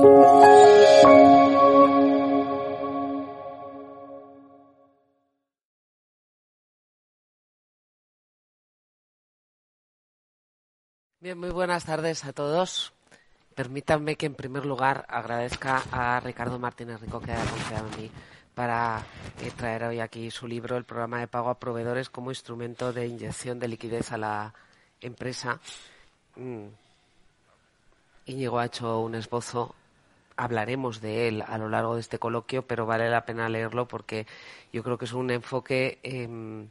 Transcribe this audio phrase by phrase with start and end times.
[0.00, 0.06] Bien,
[11.36, 12.92] muy buenas tardes a todos.
[13.56, 18.10] Permítanme que en primer lugar agradezca a Ricardo Martínez Rico que haya confiado en mí
[18.54, 19.04] para
[19.40, 23.08] eh, traer hoy aquí su libro, el programa de pago a proveedores como instrumento de
[23.08, 24.54] inyección de liquidez a la
[25.00, 25.58] empresa.
[26.36, 26.68] Mm.
[28.26, 29.74] Íñigo ha hecho un esbozo
[30.38, 34.26] hablaremos de él a lo largo de este coloquio, pero vale la pena leerlo porque
[34.72, 36.68] yo creo que es un enfoque em,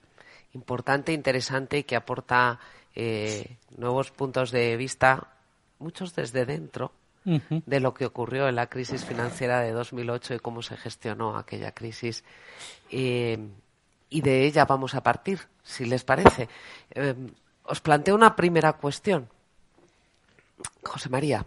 [0.54, 2.60] importante, interesante y que aporta
[2.96, 5.28] eh, nuevos puntos de vista,
[5.80, 6.92] muchos desde dentro,
[7.26, 11.74] de lo que ocurrió en la crisis financiera de 2008 y cómo se gestionó aquella
[11.74, 12.24] crisis.
[12.90, 13.52] Em,
[14.10, 16.48] y de ella vamos a partir, si les parece.
[16.92, 17.28] Em,
[17.64, 19.28] os planteo una primera cuestión.
[20.84, 21.46] José María,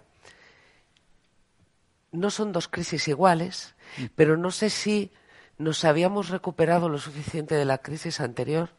[2.12, 4.04] no son dos crisis iguales, mm.
[4.14, 5.12] pero no sé si
[5.58, 8.70] nos habíamos recuperado lo suficiente de la crisis anterior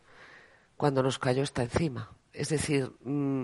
[0.78, 2.12] cuando nos cayó esta encima.
[2.34, 3.44] Es decir, mm,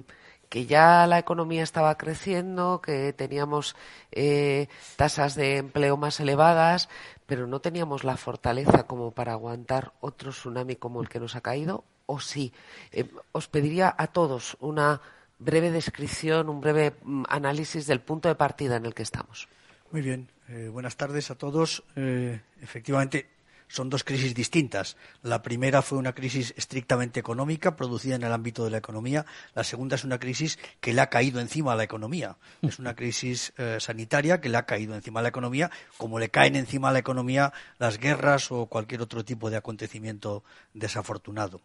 [0.50, 3.76] que ya la economía estaba creciendo, que teníamos
[4.12, 6.90] eh, tasas de empleo más elevadas,
[7.26, 11.42] pero no teníamos la fortaleza como para aguantar otro tsunami como el que nos ha
[11.42, 11.84] caído.
[12.06, 12.54] O sí,
[12.92, 15.02] eh, os pediría a todos una
[15.38, 19.50] breve descripción, un breve mm, análisis del punto de partida en el que estamos.
[19.90, 21.82] Muy bien, eh, buenas tardes a todos.
[21.96, 23.30] Eh, efectivamente,
[23.70, 24.98] son dos crisis distintas.
[25.24, 29.26] La primera fue una crisis estrictamente económica, producida en el ámbito de la economía.
[29.56, 32.36] La segunda es una crisis que le ha caído encima a la economía.
[32.62, 36.30] Es una crisis eh, sanitaria que le ha caído encima a la economía, como le
[36.30, 41.62] caen encima a la economía las guerras o cualquier otro tipo de acontecimiento desafortunado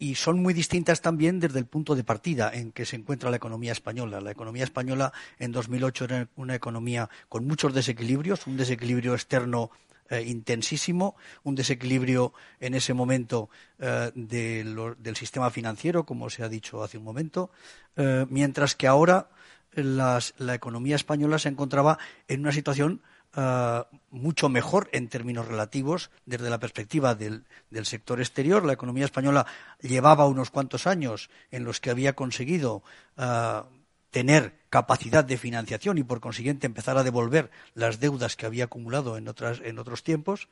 [0.00, 3.36] y son muy distintas también desde el punto de partida en que se encuentra la
[3.36, 4.22] economía española.
[4.22, 9.70] La economía española en 2008 era una economía con muchos desequilibrios, un desequilibrio externo
[10.08, 16.82] eh, intensísimo, un desequilibrio en ese momento eh, del sistema financiero, como se ha dicho
[16.82, 17.50] hace un momento,
[17.96, 19.28] eh, mientras que ahora
[19.72, 23.02] la economía española se encontraba en una situación
[23.36, 27.44] eh, mucho mejor en términos relativos desde la perspectiva del,
[27.84, 28.64] sector exterior.
[28.64, 29.46] La economía española
[29.80, 32.82] llevaba unos cuantos años en los que había conseguido
[33.16, 33.62] eh,
[34.10, 39.16] tener capacidad de financiación y por consiguiente empezar a devolver las deudas que había acumulado
[39.16, 40.48] en, otras, en otros tiempos.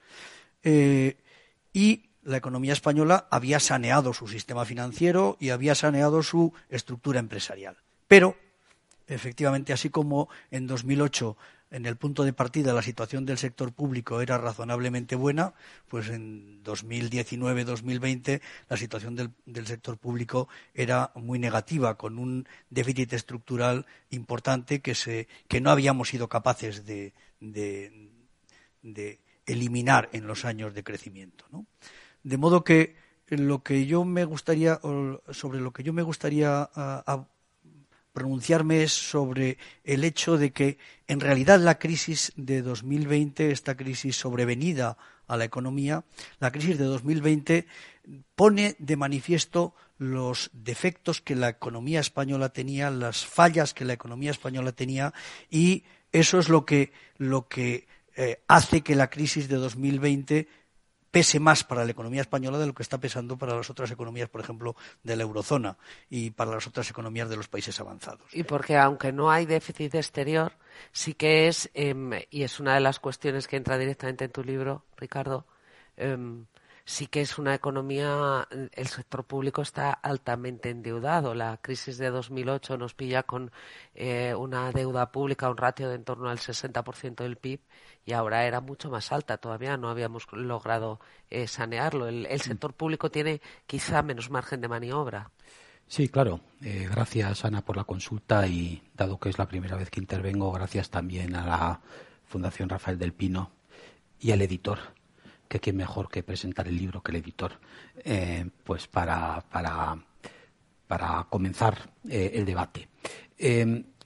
[0.63, 1.17] Eh,
[1.73, 7.77] y la economía española había saneado su sistema financiero y había saneado su estructura empresarial.
[8.07, 8.37] Pero,
[9.07, 11.37] efectivamente, así como en 2008
[11.71, 15.55] en el punto de partida la situación del sector público era razonablemente buena,
[15.89, 23.87] pues en 2019-2020 la situación del, sector público era muy negativa, con un déficit estructural
[24.11, 27.13] importante que, se, que no habíamos sido capaces de,
[29.47, 31.45] eliminar en los años de crecimiento.
[32.23, 32.97] De modo que
[33.29, 34.81] lo que yo me gustaría,
[35.31, 36.71] sobre lo que yo me gustaría
[38.19, 44.17] pronunciarme es sobre el hecho de que en realidad la crisis de 2020, esta crisis
[44.17, 44.99] sobrevenida
[45.29, 46.05] a la economía,
[46.41, 47.67] la crisis de 2020
[48.35, 54.33] pone de manifiesto los defectos que la economía española tenía, las fallas que la economía
[54.33, 55.15] española tenía
[55.49, 57.87] y eso es lo que, lo que
[58.17, 60.49] eh, hace que la crisis de 2020
[61.11, 64.29] pese más para la economía española de lo que está pesando para las otras economías,
[64.29, 65.79] por ejemplo, de la eurozona
[66.11, 68.29] y para las otras economías de los países avanzados.
[68.33, 70.53] Y porque aunque no hay déficit exterior,
[70.93, 74.45] sí que es, em, y es una de las cuestiones que entra directamente en tu
[74.45, 75.47] libro, Ricardo,
[75.97, 76.47] em,
[76.89, 81.35] sí que es una economía, el sector público está altamente endeudado.
[81.35, 83.53] La crisis de 2008 nos pilla con
[83.95, 87.61] eh, una deuda pública, un ratio de en torno al 60% del PIB
[88.07, 89.37] y ahora era mucho más alta.
[89.37, 90.99] Todavía no habíamos logrado
[91.29, 92.09] eh, sanearlo.
[92.09, 92.39] El, mm.
[92.39, 95.31] sector público tiene quizá menos margen de maniobra.
[95.89, 96.41] Sí, claro.
[96.63, 100.51] Eh, gracias, Ana, por la consulta y, dado que es la primera vez que intervengo,
[100.53, 101.81] gracias también a la
[102.25, 103.51] Fundación Rafael del Pino
[104.19, 104.79] y al editor,
[105.49, 107.53] que qué mejor que presentar el libro que el editor,
[108.05, 109.97] eh, pues para, para,
[110.87, 112.89] para comenzar el debate.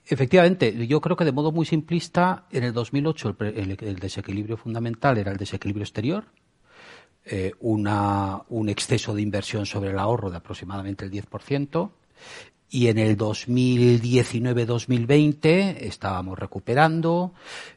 [0.06, 5.30] Efectivamente, yo creo que de modo muy simplista, en el 2008 el, desequilibrio fundamental era
[5.30, 6.24] el desequilibrio exterior,
[7.24, 11.90] eh, una, un exceso de inversión sobre el ahorro de aproximadamente el 10%,
[12.72, 17.34] y en el 2019-2020 estábamos recuperando.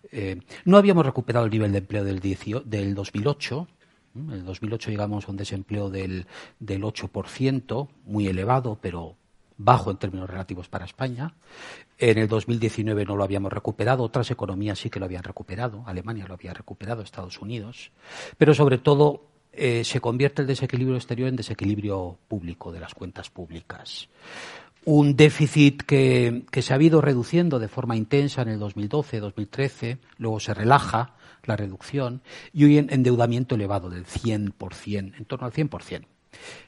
[0.09, 3.68] Eh, no habíamos recuperado el nivel de empleo del, del 2008.
[4.15, 6.25] En el 2008 llegamos a un desempleo del,
[6.59, 9.18] del 8%, muy elevado, pero
[9.57, 11.33] bajo en términos relativos para España.
[11.98, 16.25] En el 2019 no lo habíamos recuperado, otras economías sí que lo habían recuperado, Alemania
[16.25, 17.91] lo había recuperado, Estados Unidos,
[18.38, 23.30] pero sobre todo eh, se convierte el desequilibrio exterior en desequilibrio público de las cuentas
[23.30, 24.07] públicas.
[24.86, 29.98] Un déficit que, que se ha ido reduciendo de forma intensa en el 2012, 2013,
[30.18, 32.22] luego se relaja la reducción
[32.54, 36.06] y hoy en endeudamiento elevado del 100%, en torno al 100%.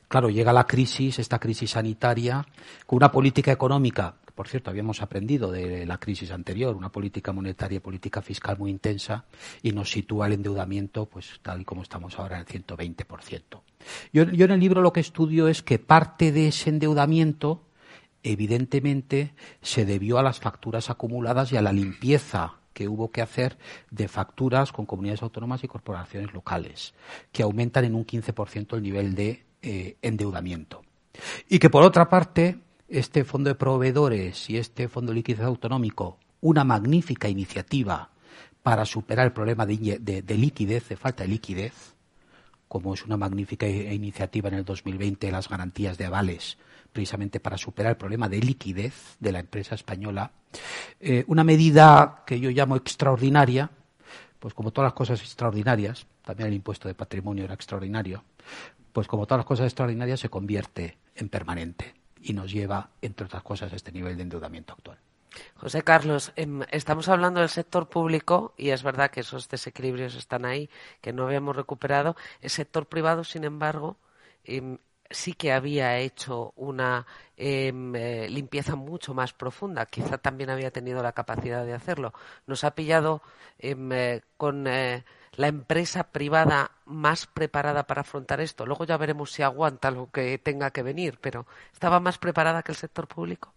[0.08, 2.46] Claro, llega la crisis, esta crisis sanitaria,
[2.86, 7.78] con una política económica, por cierto habíamos aprendido de la crisis anterior, una política monetaria
[7.78, 9.26] y política fiscal muy intensa,
[9.62, 13.62] y nos sitúa el endeudamiento, pues tal y como estamos ahora, en el 120%.
[14.14, 17.64] Yo, yo en el libro lo que estudio es que parte de ese endeudamiento,
[18.24, 23.58] evidentemente, se debió a las facturas acumuladas y a la limpieza que hubo que hacer
[23.90, 26.94] de facturas con comunidades autónomas y corporaciones locales,
[27.32, 30.84] que aumentan en un 15% el nivel de eh, endeudamiento.
[31.50, 36.20] Y que por otra parte, este fondo de proveedores y este fondo de liquidez autonómico,
[36.42, 38.12] una magnífica iniciativa
[38.62, 41.96] para superar el problema de, liquidez, de falta de liquidez,
[42.68, 46.58] como es una magnífica iniciativa en el 2020 las garantías de avales,
[46.92, 50.32] precisamente para superar el problema de liquidez de la empresa española,
[51.00, 53.70] eh, una medida que yo llamo extraordinaria,
[54.40, 58.24] pues como todas las cosas extraordinarias, también el impuesto de patrimonio era extraordinario,
[58.94, 63.44] pues como todas las cosas extraordinarias se convierte en permanente y nos lleva, entre otras
[63.44, 64.98] cosas, a este nivel de endeudamiento actual.
[65.56, 70.46] José Carlos, em, estamos hablando del sector público y es verdad que esos desequilibrios están
[70.46, 70.70] ahí,
[71.02, 72.16] que no habíamos recuperado.
[72.42, 73.98] El sector privado, sin embargo,
[74.44, 74.78] em,
[75.10, 77.06] sí que había hecho una
[77.36, 79.86] em, eh, limpieza mucho más profunda.
[79.86, 82.14] Quizá también había tenido la capacidad de hacerlo.
[82.46, 83.22] Nos ha pillado
[83.60, 85.04] eh, con eh,
[85.38, 88.66] la empresa privada más preparada para afrontar esto?
[88.66, 92.72] Luego ya veremos si aguanta lo que tenga que venir, pero ¿estaba más preparada que
[92.72, 93.54] el sector público?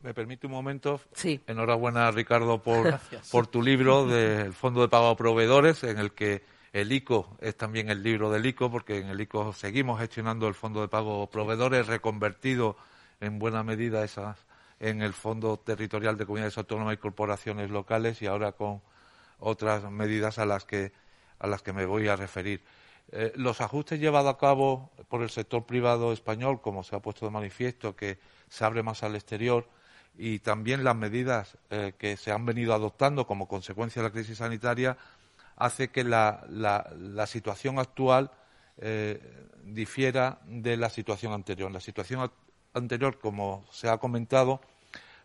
[0.00, 1.00] ¿Me permite un momento?
[1.12, 1.40] Sí.
[1.46, 2.98] Enhorabuena, Ricardo, por,
[3.32, 6.44] por tu libro del Fondo de Pago a Proveedores, en el que
[6.76, 10.52] el ICO es también el libro del ICO, porque en el ICO seguimos gestionando el
[10.52, 12.76] Fondo de Pago Proveedores, reconvertido
[13.18, 14.44] en buena medida esas
[14.78, 18.82] en el Fondo Territorial de Comunidades Autónomas y Corporaciones Locales y ahora con
[19.38, 20.92] otras medidas a las que,
[21.38, 22.62] a las que me voy a referir.
[23.10, 27.24] Eh, los ajustes llevados a cabo por el sector privado español, como se ha puesto
[27.24, 28.18] de manifiesto, que
[28.50, 29.66] se abre más al exterior,
[30.18, 34.38] y también las medidas eh, que se han venido adoptando como consecuencia de la crisis
[34.38, 34.98] sanitaria,
[35.56, 38.30] hace que la, la, situación actual
[38.78, 39.20] eh,
[39.64, 41.70] difiera de la situación anterior.
[41.70, 42.30] La situación
[42.74, 44.60] anterior, como se ha comentado,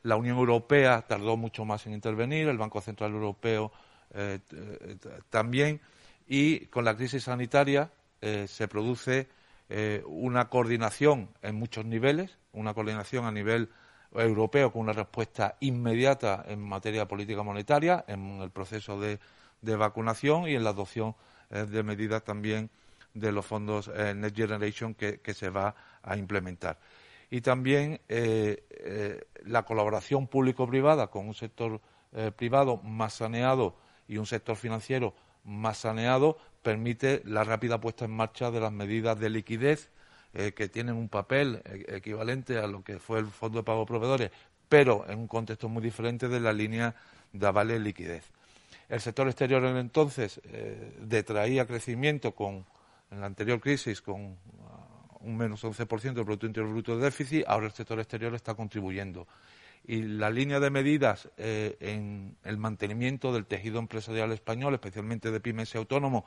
[0.03, 3.71] la Unión Europea tardó mucho más en intervenir, el Banco Central Europeo
[4.13, 4.39] eh,
[5.29, 5.81] también
[6.27, 7.91] y con la crisis sanitaria
[8.21, 9.27] eh, se produce
[9.69, 13.69] eh, una coordinación en muchos niveles, una coordinación a nivel
[14.13, 19.19] europeo con una respuesta inmediata en materia de política monetaria, en el proceso de,
[19.61, 21.15] vacunación y en la adopción
[21.49, 22.69] de medidas también
[23.13, 26.79] de los fondos Next Generation que, se va a implementar.
[27.29, 27.99] Y también
[29.45, 31.81] la colaboración público-privada con un sector
[32.37, 33.75] privado más saneado
[34.07, 35.13] y un sector financiero
[35.43, 39.89] más saneado permite la rápida puesta en marcha de las medidas de liquidez
[40.33, 43.81] eh, que tienen un papel eh, equivalente a lo que fue el Fondo de Pago
[43.81, 44.31] de Proveedores,
[44.69, 46.95] pero en un contexto muy diferente de la línea
[47.33, 48.31] de avales liquidez.
[48.91, 52.65] El sector exterior en entonces eh, detraía crecimiento con,
[53.09, 54.35] en la anterior crisis con uh,
[55.21, 59.25] un menos 11% del Producto Interior Bruto de déficit, ahora el sector exterior está contribuyendo
[59.87, 65.39] y la línea de medidas eh, en el mantenimiento del tejido empresarial español, especialmente de
[65.39, 66.25] pymes y autónomos,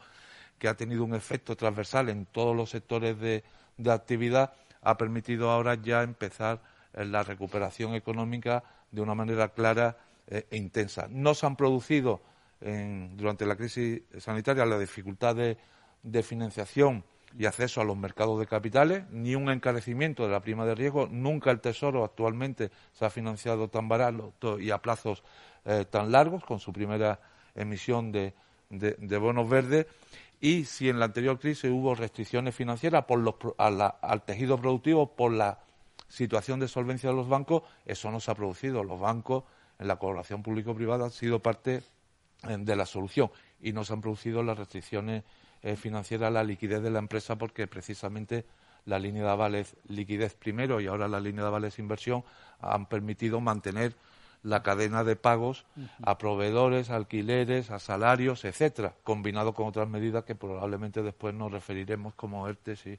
[0.59, 3.45] que ha tenido un efecto transversal en todos los sectores de,
[3.91, 6.63] actividad, ha permitido ahora ya empezar
[6.95, 11.07] eh, la recuperación económica de una manera clara e intensa.
[11.11, 12.23] No se han producido
[12.61, 15.59] durante la crisis sanitaria las dificultades
[16.03, 17.05] de financiación
[17.37, 21.09] y acceso a los mercados de capitales, ni un encarecimiento de la prima de riesgo.
[21.11, 25.25] Nunca el Tesoro actualmente se ha financiado tan barato y a plazos
[25.65, 27.21] eh, tan largos, con su primera
[27.55, 28.35] emisión de,
[28.71, 29.87] bonos verdes.
[30.41, 35.33] Y si en la anterior crisis hubo restricciones financieras por los, al tejido productivo por
[35.33, 35.59] la
[36.09, 38.85] situación de solvencia de los bancos, eso no se ha producido.
[38.85, 39.45] Los bancos,
[39.79, 41.83] en la colaboración público-privada, han sido parte
[42.47, 43.31] de la solución.
[43.61, 45.25] Y no se han producido las restricciones
[45.63, 48.45] eh, financieras a la liquidez de la empresa porque precisamente
[48.87, 52.23] la línea de avales liquidez primero y ahora la línea de avales inversión
[52.61, 53.95] han permitido mantener
[54.43, 55.65] la cadena de pagos
[56.03, 62.13] a proveedores, alquileres, a salarios, etcétera, combinado con otras medidas que probablemente después nos referiremos
[62.15, 62.99] como ERTES y,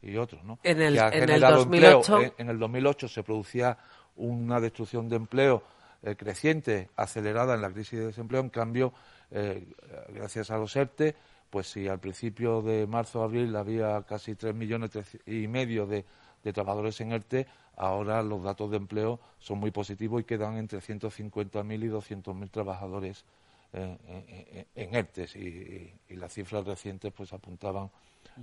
[0.00, 0.58] y otros, ¿no?
[0.62, 2.18] En el, en el 2008...
[2.38, 3.76] En, el 2008 se producía
[4.16, 5.62] una destrucción de empleo
[6.02, 8.40] eh, creciente, acelerada en la crisis de desempleo.
[8.40, 8.92] En cambio,
[9.30, 9.66] eh,
[10.08, 11.14] gracias a los ERTE,
[11.50, 14.90] pues si al principio de marzo abril había casi tres millones
[15.26, 16.04] y medio de,
[16.52, 21.84] trabajadores en ERTE, ahora los datos de empleo son muy positivos y quedan entre 150.000
[21.84, 23.24] y 200.000 trabajadores
[23.72, 23.98] en,
[24.74, 25.24] en, ERTE
[26.08, 27.90] y, las cifras recientes pues apuntaban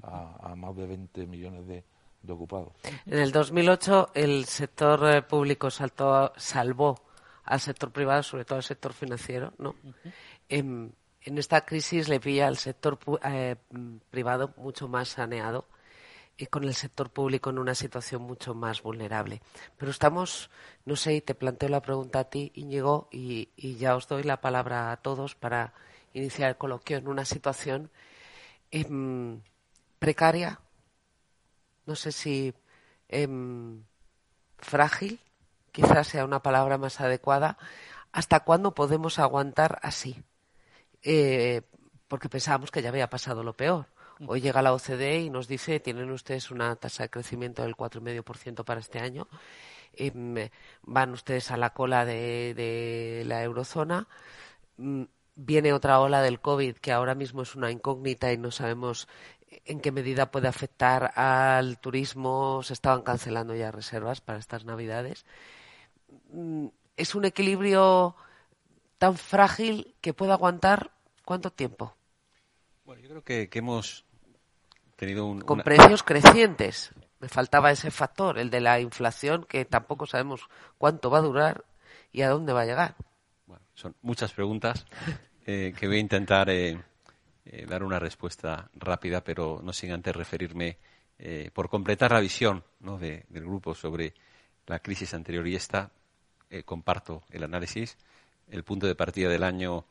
[0.02, 1.84] a, más de 20 millones de,
[2.30, 2.74] ocupados.
[3.06, 6.96] En el 2008 el sector eh, público saltó, salvó
[7.44, 9.76] al sector privado, sobre todo al sector financiero, ¿no?
[11.26, 13.56] en esta crisis le pilla al sector eh,
[14.10, 15.66] privado mucho más saneado
[16.38, 19.42] y con el sector público en una situación mucho más vulnerable.
[19.78, 20.50] Pero estamos,
[20.86, 24.42] no sé, y te planteo la pregunta a ti, Íñigo, y, ya os doy la
[24.42, 25.74] palabra a todos para
[26.14, 27.92] iniciar el coloquio en una situación
[28.72, 29.42] em,
[30.00, 30.60] precaria,
[31.86, 32.54] no sé si
[33.10, 33.84] em,
[34.58, 35.20] frágil,
[35.74, 37.58] quizás sea una palabra más adecuada.
[38.14, 40.24] ¿Hasta cuándo podemos aguantar así?
[41.04, 41.62] eh,
[42.08, 43.88] porque pensábamos que ya había pasado lo peor.
[44.28, 48.64] Hoy llega la OCDE y nos dice tienen ustedes una tasa de crecimiento del 4,5%
[48.64, 49.28] para este año.
[49.94, 50.50] Em,
[50.84, 54.08] van ustedes a la cola de, la eurozona.
[54.78, 55.04] Mm,
[55.36, 59.08] viene otra ola del COVID que ahora mismo es una incógnita y no sabemos
[59.66, 62.62] en qué medida puede afectar al turismo.
[62.64, 65.26] Se estaban cancelando ya reservas para estas Navidades.
[66.32, 66.68] Mm,
[66.98, 68.16] es un equilibrio
[68.98, 70.92] tan frágil que puede aguantar
[71.26, 71.96] cuánto tiempo.
[72.86, 74.06] Bueno, yo creo que, hemos
[74.96, 75.42] tenido un.
[75.42, 76.92] Con precios crecientes.
[77.20, 81.64] Me faltaba ese factor, el de la inflación, que tampoco sabemos cuánto va a durar
[82.12, 82.96] y a dónde va a llegar.
[83.46, 84.86] Bueno, son muchas preguntas
[85.46, 86.78] eh, que voy a intentar eh,
[87.46, 90.78] eh, dar una respuesta rápida, pero no sin antes referirme,
[91.54, 94.14] por completar la visión del grupo sobre
[94.68, 95.90] la crisis anterior y esta,
[96.66, 97.98] comparto el análisis
[98.50, 99.86] el punto de partida del año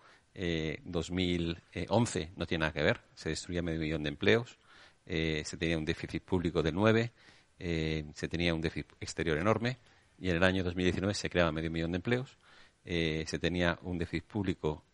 [0.84, 3.00] 2011 eh, no tiene nada que ver.
[3.14, 4.58] Se destruía medio millón de empleos,
[5.06, 7.12] eh, se tenía un déficit público de 9,
[7.58, 9.78] eh, se tenía un déficit exterior enorme
[10.18, 12.38] y en el año 2019 se creaba medio millón de empleos,
[12.84, 14.84] se tenía un déficit público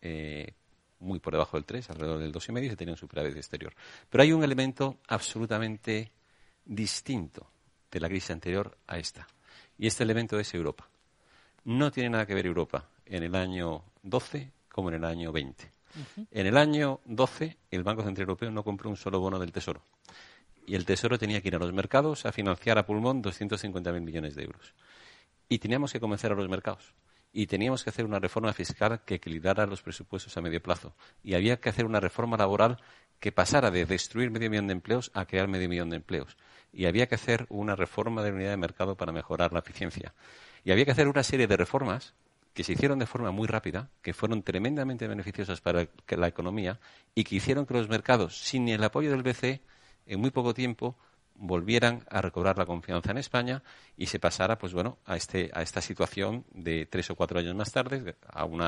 [0.99, 3.73] muy por debajo del 3, alrededor del 2,5 y se tenía un superávit exterior.
[4.09, 6.11] Pero hay un elemento absolutamente
[6.65, 7.49] distinto
[7.89, 9.27] de la crisis anterior a esta.
[9.77, 10.87] Y este elemento es Europa.
[11.65, 15.71] No tiene nada que ver Europa en el año 12 como en el año 20.
[16.31, 19.83] En el año 12 el Banco Central Europeo no compró un solo bono del Tesoro.
[20.65, 24.35] Y el Tesoro tenía que ir a los mercados a financiar a pulmón 250.000 millones
[24.35, 24.75] de euros.
[25.47, 26.93] Y teníamos que convencer a los mercados.
[27.31, 30.95] Y teníamos que hacer una reforma fiscal que equilibrara los presupuestos a medio plazo.
[31.23, 32.77] Y había que hacer una reforma laboral
[33.19, 36.37] que pasara de destruir medio millón de empleos a crear medio millón de empleos.
[36.71, 40.13] Y había que hacer una reforma de la unidad de mercado para mejorar la eficiencia.
[40.63, 42.13] Y había que hacer una serie de reformas
[42.53, 46.79] que se hicieron de forma muy rápida, que fueron tremendamente beneficiosas para la economía
[47.15, 49.61] y que hicieron que los mercados, sin el apoyo del BCE,
[50.05, 50.97] en muy poco tiempo
[51.35, 53.63] volvieran a recobrar la confianza en España
[53.95, 57.55] y se pasara, pues bueno, a, este, a esta situación de tres o cuatro años
[57.55, 58.61] más tarde, a un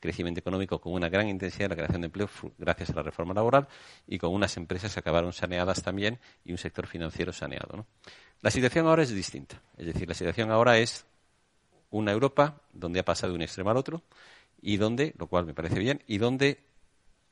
[0.00, 2.28] crecimiento económico con una gran intensidad en la creación de empleo
[2.58, 3.68] gracias a la reforma laboral
[4.06, 7.86] y con unas empresas que acabaron saneadas también y un sector financiero saneado.
[8.40, 9.62] La situación ahora es distinta.
[9.76, 11.06] Es decir, la situación ahora es
[11.90, 14.02] una Europa donde ha pasado de un extremo al otro
[14.60, 16.64] y donde, lo cual me parece bien, y donde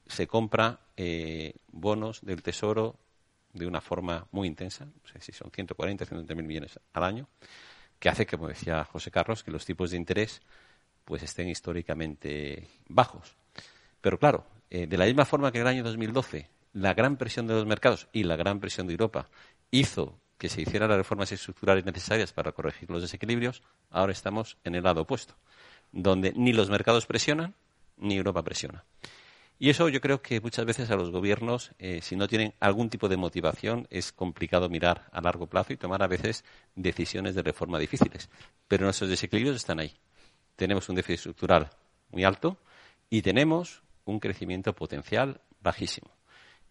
[0.07, 2.97] se compra eh, bonos del Tesoro
[3.53, 7.29] de una forma muy intensa, no sé si son 140, 130 mil millones al año,
[7.99, 10.43] que hace, como decía José Carlos, que los tipos de interés
[11.05, 13.37] pues estén históricamente bajos.
[14.01, 17.47] Pero claro, eh, de la misma forma que en el año 2012 la gran presión
[17.47, 19.29] de los mercados y la gran presión de Europa
[19.71, 24.75] hizo que se hicieran las reformas estructurales necesarias para corregir los desequilibrios, ahora estamos en
[24.75, 25.35] el lado opuesto,
[25.93, 27.55] donde ni los mercados presionan
[27.97, 28.85] ni Europa presiona.
[29.59, 32.91] Y eso yo creo que muchas veces a los gobiernos, eh, si no tienen algún
[32.91, 37.43] tipo de motivación, es complicado mirar a largo plazo y tomar a veces decisiones de
[37.43, 38.29] reforma difíciles.
[38.69, 39.95] Pero nuestros desequilibrios están ahí.
[40.57, 41.71] Tenemos un déficit estructural
[42.11, 42.59] muy alto
[43.09, 46.11] y tenemos un crecimiento potencial bajísimo.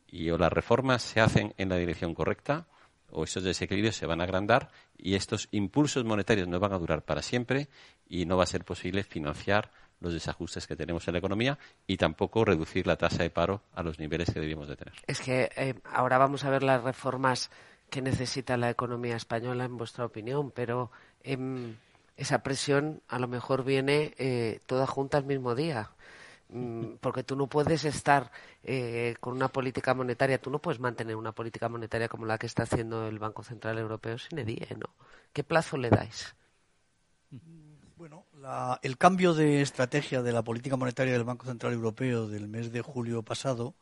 [0.07, 2.67] Y o las reformas se hacen en la dirección correcta
[3.15, 7.03] o esos desequilibrios se van a agrandar y estos impulsos monetarios no van a durar
[7.03, 7.69] para siempre
[8.07, 11.57] y no va a ser posible financiar los desajustes que tenemos en la economía
[11.87, 14.93] y tampoco reducir la tasa de paro a los niveles que debíamos de tener.
[15.07, 17.49] Es que eh, ahora vamos a ver las reformas
[17.89, 20.91] que necesita la economía española, en vuestra opinión, pero
[21.23, 21.75] em,
[22.17, 25.91] esa presión a lo mejor viene eh, toda junta al mismo día.
[26.49, 28.31] Mm, porque tú no puedes estar
[28.63, 32.45] eh, con una política monetaria, tú no puedes mantener una política monetaria como la que
[32.45, 34.93] está haciendo el Banco Central Europeo sin EDIE, ¿no?
[35.33, 36.35] ¿Qué plazo le dais?
[37.97, 38.25] Bueno,
[38.83, 42.81] el cambio de estrategia de la política monetaria del Banco Central Europeo del mes de
[42.81, 43.73] julio pasado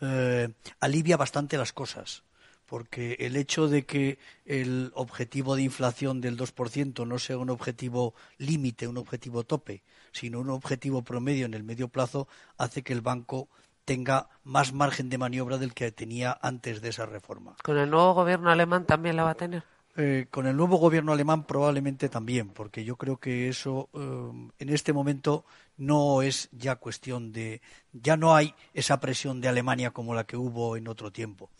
[0.00, 2.24] eh, alivia bastante las cosas
[2.72, 8.14] porque el hecho de que el objetivo de inflación del 2% no sea un objetivo
[8.38, 13.02] límite, un objetivo tope, sino un objetivo promedio en el medio plazo, hace que el
[13.02, 13.50] banco
[13.84, 17.56] tenga más margen de maniobra del que tenía antes de esa reforma.
[17.62, 19.64] ¿Con el nuevo gobierno alemán también la va a tener?
[19.94, 24.68] Eh, con el nuevo gobierno alemán probablemente también, porque yo creo que eso eh, en
[24.70, 25.44] este momento
[25.76, 27.60] no es ya cuestión de,
[27.92, 31.50] ya no hay esa presión de Alemania como la que hubo en otro tiempo.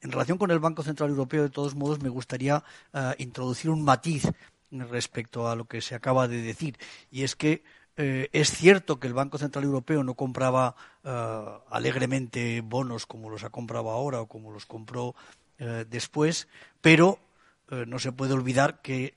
[0.00, 3.84] En relación con el Banco Central Europeo, de todos modos, me gustaría eh, introducir un
[3.84, 4.26] matiz
[4.70, 6.78] respecto a lo que se acaba de decir,
[7.10, 7.62] y es que
[7.94, 10.74] es cierto que el Banco Central Europeo no compraba
[11.68, 15.14] alegremente bonos como los ha comprado ahora o como los compró
[15.58, 16.48] después,
[16.80, 17.18] pero
[17.86, 19.14] no se puede olvidar que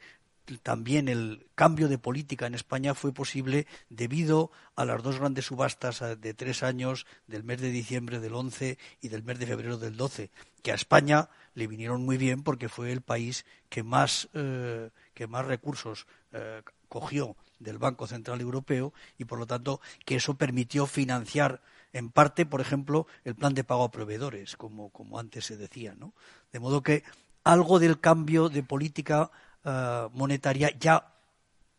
[0.61, 6.01] también el cambio de política en España fue posible debido a las dos grandes subastas
[6.01, 9.77] eh, de tres años del mes de diciembre del 11 y del mes de febrero
[9.77, 10.29] del 12,
[10.61, 15.27] que a España le vinieron muy bien porque fue el país que más, eh, que
[15.27, 20.85] más recursos eh, cogió del Banco Central Europeo y, por lo tanto, que eso permitió
[20.85, 21.61] financiar
[21.93, 25.95] en parte, por ejemplo, el plan de pago a proveedores, como, como antes se decía.
[25.97, 26.13] ¿no?
[26.51, 27.03] De modo que
[27.45, 29.31] algo del cambio de política
[29.63, 31.13] eh, monetaria ya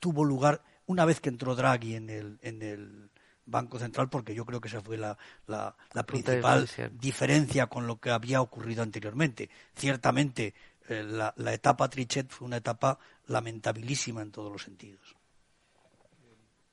[0.00, 3.11] tuvo lugar una vez que entró Draghi en el, en el
[3.44, 5.75] Banco Central, porque yo creo que esa fue la, la,
[6.05, 9.50] principal diferencia con lo que había ocurrido anteriormente.
[9.74, 10.55] Ciertamente,
[10.88, 15.16] eh, la, la, etapa Trichet fue una etapa lamentabilísima en todos los sentidos.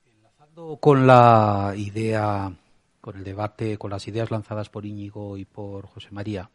[0.04, 2.52] Enlazando con la idea,
[3.00, 6.50] con el debate, con las ideas lanzadas por Íñigo y por José María,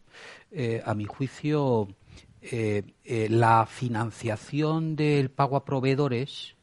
[0.52, 1.88] eh, a mi juicio,
[2.42, 6.56] eh, eh, la financiación del pago a proveedores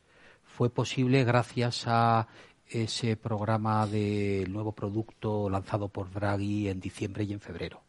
[0.44, 2.28] fue posible gracias a
[2.66, 7.82] ese programa del nuevo producto lanzado por Draghi en diciembre y en febrero.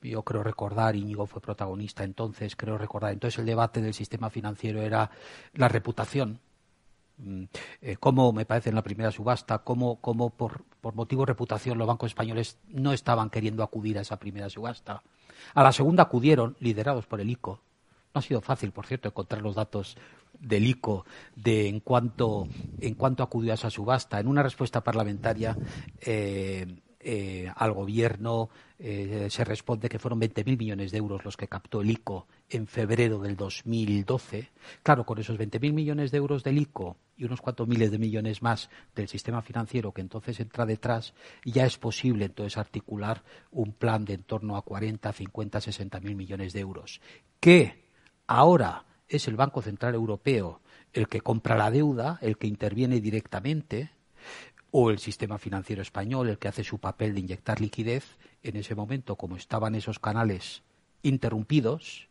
[0.00, 4.80] Yo creo recordar, Íñigo fue protagonista entonces, creo recordar, entonces el debate del sistema financiero
[4.80, 5.10] era
[5.54, 6.38] la reputación
[7.80, 11.78] eh, cómo me parece en la primera subasta, cómo, cómo por, por motivo de reputación
[11.78, 15.02] los bancos españoles no estaban queriendo acudir a esa primera subasta.
[15.54, 17.60] A la segunda acudieron, liderados por el ICO.
[18.14, 19.96] No ha sido fácil, por cierto, encontrar los datos
[20.38, 22.48] del ICO de en cuanto,
[22.80, 24.20] en cuanto acudió a esa subasta.
[24.20, 25.56] En una respuesta parlamentaria
[26.00, 31.46] eh, eh, al gobierno eh, se responde que fueron 20.000 millones de euros los que
[31.46, 34.50] captó el ICO en febrero del 2012.
[34.82, 38.42] Claro, con esos 20.000 millones de euros del ICO y unos cuantos miles de millones
[38.42, 41.14] más del sistema financiero que entonces entra detrás,
[41.44, 46.16] ya es posible entonces articular un plan de en torno a 40, 50, 60 mil
[46.16, 47.00] millones de euros.
[47.38, 47.84] Que
[48.26, 50.60] ahora es el Banco Central Europeo
[50.92, 53.90] el que compra la deuda, el que interviene directamente,
[54.78, 58.74] o el sistema financiero español el que hace su papel de inyectar liquidez, en ese
[58.74, 60.64] momento, como estaban esos canales
[61.02, 62.10] interrumpidos,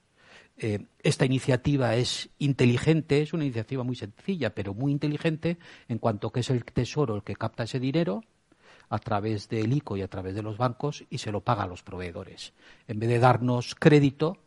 [0.58, 6.32] eh, esta iniciativa es inteligente, es una iniciativa muy sencilla, pero muy inteligente en cuanto
[6.32, 8.24] que es el Tesoro el que capta ese dinero
[8.90, 11.68] a través del ICO y a través de los bancos y se lo paga a
[11.68, 12.54] los proveedores.
[12.88, 14.40] En vez de darnos crédito,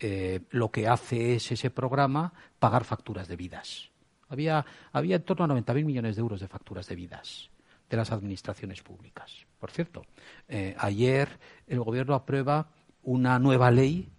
[0.00, 3.92] eh, lo que hace es ese programa pagar facturas debidas.
[4.28, 7.51] Había, había en torno a 90.000 millones de euros de facturas debidas
[7.92, 9.46] de las administraciones públicas.
[9.60, 10.02] Por cierto,
[10.48, 12.70] eh, ayer el Gobierno aprueba
[13.02, 14.10] una nueva ley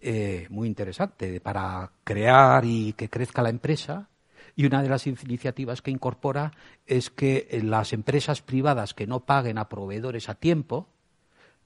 [0.00, 4.08] eh, muy interesante para crear y que crezca la empresa.
[4.54, 6.52] Y una de las iniciativas que incorpora
[6.86, 10.88] es que las empresas privadas que no paguen a proveedores a tiempo,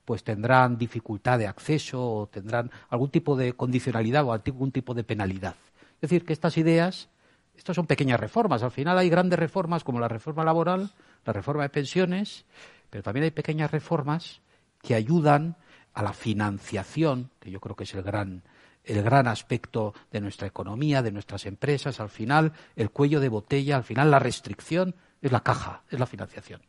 [0.05, 5.05] pues tendrán dificultad de acceso o tendrán algún tipo de condicionalidad o algún tipo de
[5.05, 5.57] penalidad.
[5.97, 7.09] Es decir, que estas ideas,
[7.57, 8.63] estas son pequeñas reformas.
[8.63, 10.91] Al final hay grandes reformas como la reforma laboral,
[11.25, 12.45] la reforma de pensiones,
[12.91, 14.41] pero también hay pequeñas reformas
[14.83, 15.57] que ayudan
[15.95, 18.43] a la financiación, que yo creo que es el gran,
[18.85, 22.01] el gran aspecto de nuestra economía, de nuestras empresas.
[22.01, 26.07] Al final, el cuello de botella, al final, la restricción es la caja, es la
[26.07, 26.63] financiación.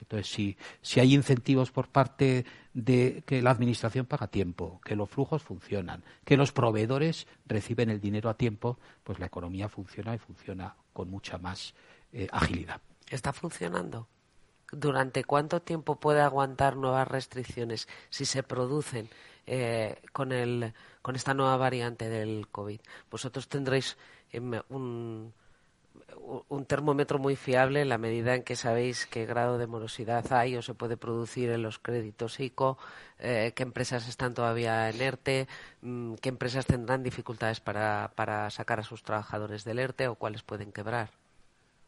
[0.00, 5.08] Entonces, si, si hay incentivos por parte de que la Administración paga tiempo, que los
[5.08, 10.18] flujos funcionan, que los proveedores reciben el dinero a tiempo, pues la economía funciona y
[10.18, 11.74] funciona con mucha más
[12.12, 12.80] eh, agilidad.
[13.08, 14.08] ¿Está funcionando?
[14.72, 19.08] ¿Durante cuánto tiempo puede aguantar nuevas restricciones si se producen
[19.46, 22.80] eh, con, el, con esta nueva variante del COVID?
[23.10, 23.96] Vosotros tendréis
[24.32, 25.32] em, un,
[26.48, 30.56] un termómetro muy fiable en la medida en que sabéis qué grado de morosidad hay
[30.56, 32.78] o se puede producir en los créditos ICO,
[33.18, 35.48] eh, qué empresas están todavía en ERTE,
[35.82, 40.42] mm, qué empresas tendrán dificultades para, para sacar a sus trabajadores del ERTE o cuáles
[40.42, 41.10] pueden quebrar.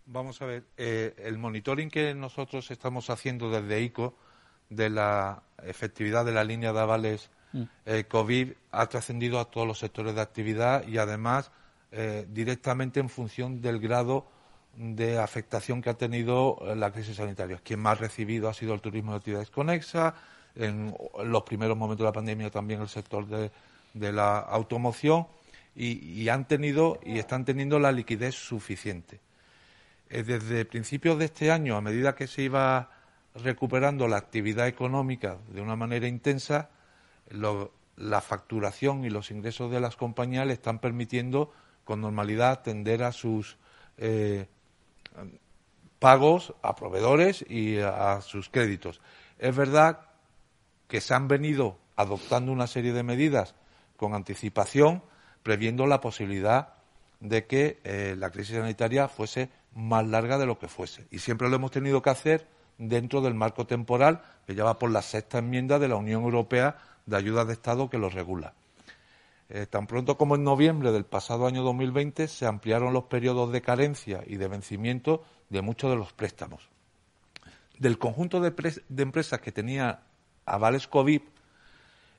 [0.07, 4.17] Vamos a ver, eh, el monitoring que nosotros estamos haciendo desde ICO
[4.71, 7.63] de la efectividad de la línea de avales mm.
[7.87, 11.51] eh, COVID ha trascendido a todos los sectores de actividad y además
[11.93, 14.27] eh, directamente en función del grado
[14.77, 17.61] de afectación que ha tenido la crisis sanitaria.
[17.65, 20.15] Quien más recibido ha sido el turismo de actividades conexas,
[20.55, 23.51] en los primeros momentos de la pandemia también el sector de,
[24.13, 25.27] la automoción
[25.75, 29.21] y, y, han tenido y están teniendo la liquidez suficiente.
[30.11, 32.91] Eh, desde principios de este año, a medida que se iba
[33.35, 36.71] recuperando la actividad económica de una manera intensa,
[37.31, 41.53] la facturación y los ingresos de las compañías le están permitiendo
[41.89, 43.57] con normalidad atender a sus
[43.97, 44.47] eh,
[45.99, 49.01] pagos a proveedores y a, sus créditos.
[49.39, 50.01] Es verdad
[50.87, 53.55] que se han venido adoptando una serie de medidas
[53.97, 55.03] con anticipación,
[55.43, 56.75] previendo la posibilidad
[57.21, 61.07] de que eh, la crisis sanitaria fuese más larga de lo que fuese.
[61.11, 62.47] Y siempre lo hemos tenido que hacer
[62.77, 66.77] dentro del marco temporal que ya va por la sexta enmienda de la Unión Europea
[67.07, 68.53] de ayuda de Estado que lo regula.
[69.51, 73.63] Eh, tan pronto como en noviembre del pasado año 2020 se ampliaron los periodos de
[73.63, 76.69] carencia y de vencimiento de muchos de los préstamos.
[77.79, 78.53] Del conjunto de,
[78.99, 80.03] empresas que tenía
[80.45, 81.23] avales COVID,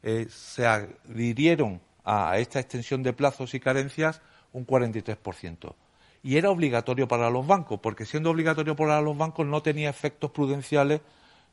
[0.02, 4.22] eh, se adhirieron a esta extensión de plazos y carencias
[4.54, 5.76] un 43%
[6.24, 10.32] y era obligatorio para los bancos, porque siendo obligatorio para los bancos no tenía efectos
[10.32, 11.02] prudenciales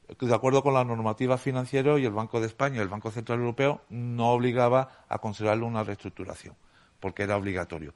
[0.09, 3.41] de acuerdo con la normativa financiera y el Banco de España y el Banco Central
[3.41, 6.55] Europeo no obligaba a considerarlo una reestructuración,
[7.01, 7.93] porque era obligatorio.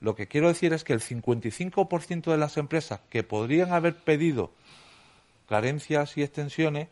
[0.00, 4.52] Lo que quiero decir es que el 55% de las empresas que podrían haber pedido
[5.48, 6.88] carencias y extensiones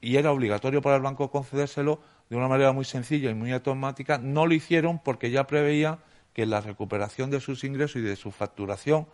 [0.00, 4.18] y era obligatorio para el banco concedérselo de una manera muy sencilla y muy automática,
[4.18, 5.98] no lo hicieron porque ya preveían
[6.32, 9.06] que la recuperación de sus ingresos y de su facturación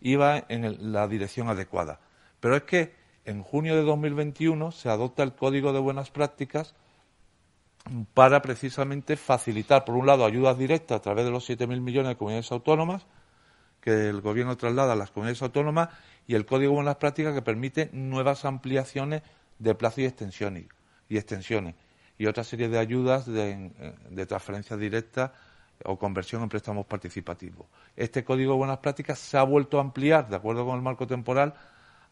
[0.00, 2.00] iba en la dirección adecuada.
[2.40, 6.74] Pero es que en junio de 2021 se adopta el Código de Buenas Prácticas
[8.14, 12.16] para precisamente facilitar, por un lado, ayudas directas a través de los 7.000 millones de
[12.16, 13.06] comunidades autónomas
[13.80, 15.90] que el Gobierno traslada a las comunidades autónomas
[16.26, 19.22] y el Código de Buenas Prácticas que permite nuevas ampliaciones
[19.58, 20.66] de plazo y extensiones
[21.08, 21.74] y, extensiones,
[22.16, 23.70] y otra serie de ayudas de,
[24.08, 25.32] de transferencias directas
[25.84, 27.66] o conversión en préstamos participativos.
[27.94, 31.06] Este Código de Buenas Prácticas se ha vuelto a ampliar, de acuerdo con el marco
[31.06, 31.54] temporal,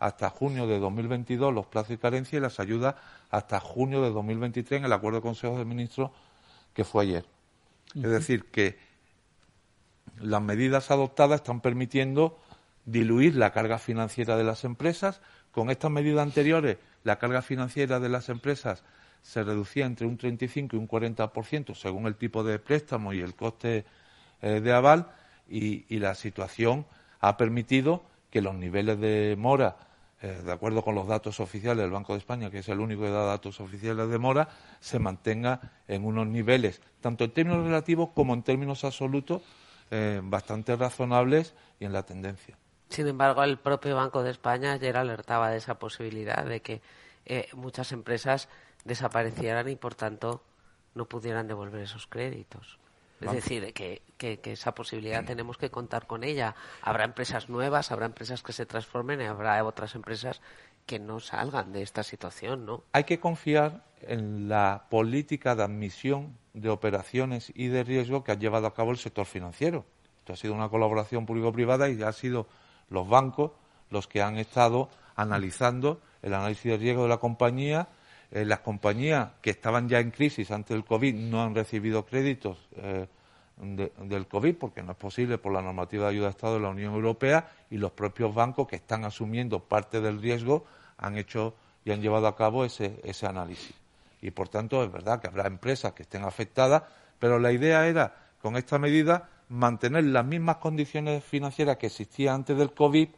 [0.03, 2.97] hasta junio de 2022 los plazos y carencias y las ayudas
[3.31, 6.11] hasta junio de 2023 en el acuerdo de Consejo de Ministros
[6.75, 7.25] que fue ayer.
[7.95, 8.79] Es decir, que
[10.21, 12.39] las medidas adoptadas están permitiendo
[12.85, 15.21] diluir la carga financiera de las empresas.
[15.53, 18.83] Con estas medidas anteriores, la carga financiera de las empresas
[19.23, 23.37] se reducía entre un 35 y un 40% según el tipo de préstamo y el
[23.37, 23.85] coste
[24.41, 25.13] eh, de aval
[25.49, 26.87] y, la situación
[27.21, 29.77] ha permitido que los niveles de mora,
[30.23, 33.03] eh, de acuerdo con los datos oficiales del Banco de España, que es el único
[33.03, 34.49] que da datos oficiales de mora,
[34.81, 39.43] se mantenga en unos niveles, tanto en términos relativos como en términos absolutos,
[39.91, 42.57] eh, bastante razonables y en la tendencia.
[42.89, 46.81] Sin embargo, el propio Banco de España ayer alertaba de esa posibilidad de que
[47.55, 48.49] muchas empresas
[48.85, 50.43] desaparecieran y, por tanto,
[50.95, 52.79] no pudieran devolver esos créditos.
[53.23, 56.55] Es decir, que, que, esa posibilidad tenemos que contar con ella.
[56.83, 60.41] Habrá empresas nuevas, habrá empresas que se transformen y habrá otras empresas
[60.87, 62.85] que no salgan de esta situación, ¿no?
[62.93, 68.39] Hay que confiar en la política de admisión de operaciones y de riesgo que ha
[68.39, 69.85] llevado a cabo el sector financiero.
[70.19, 72.47] Esto ha sido una colaboración público-privada y ha sido
[72.89, 73.53] los bancos
[73.91, 77.89] los que han estado analizando el análisis de riesgo de la compañía
[78.33, 82.57] eh, las compañías que estaban ya en crisis antes del COVID no han recibido créditos
[82.77, 83.07] eh,
[83.59, 86.71] del COVID porque no es posible por la normativa de ayuda de Estado de la
[86.71, 90.65] Unión Europea y los propios bancos que están asumiendo parte del riesgo
[90.97, 93.75] han hecho y han llevado a cabo ese, ese análisis.
[94.23, 96.85] Y por tanto es verdad que habrá empresas que estén afectadas,
[97.19, 102.57] pero la idea era con esta medida mantener las mismas condiciones financieras que existían antes
[102.57, 103.11] del COVID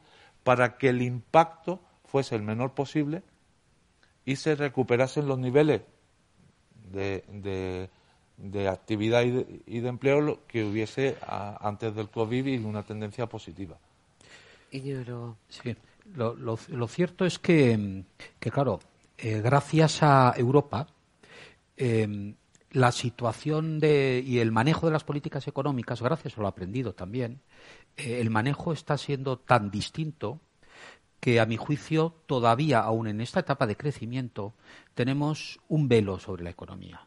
[0.42, 3.22] para que el impacto fuese el menor posible
[4.24, 5.82] y se recuperasen los niveles
[6.90, 7.88] de,
[8.36, 13.78] de, actividad y de, empleo que hubiese antes del COVID y una tendencia positiva.
[15.48, 15.76] Sí,
[16.14, 18.04] lo, lo, cierto es que,
[18.38, 18.80] que claro,
[19.18, 20.88] eh, gracias a Europa,
[21.76, 22.34] eh,
[22.72, 27.40] la situación de, y el manejo de las políticas económicas, gracias a lo aprendido también,
[27.96, 30.40] eh, el manejo está siendo tan distinto
[31.24, 34.52] que, a mi juicio, todavía, aún en esta etapa de crecimiento,
[34.92, 37.06] tenemos un velo sobre la economía.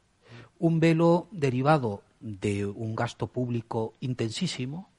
[0.58, 4.90] Un velo derivado de un gasto público intensísimo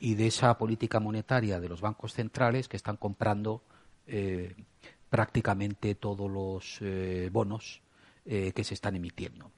[0.00, 3.60] y de esa política monetaria de los bancos centrales que están comprando
[4.06, 4.54] eh,
[5.10, 7.82] prácticamente todos los eh, bonos
[8.24, 9.52] que se están emitiendo.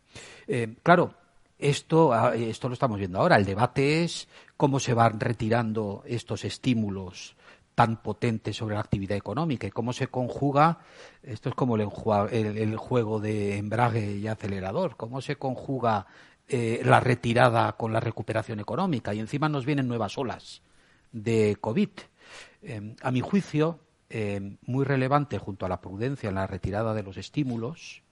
[0.48, 1.14] Eh, claro,
[1.56, 3.37] esto, ah, esto lo estamos viendo ahora.
[3.37, 7.37] El debate es cómo se van retirando estos estímulos
[7.79, 10.81] tan potentes sobre la actividad económica y cómo se conjuga,
[11.23, 11.87] esto es como el,
[12.77, 16.09] juego de embrague y acelerador, cómo se conjuga
[16.49, 20.61] eh, la retirada con la recuperación económica y encima nos vienen nuevas olas
[21.12, 21.91] de COVID.
[22.62, 23.79] Eh, a mi juicio,
[24.62, 28.03] muy relevante junto a la prudencia en la retirada de los estímulos,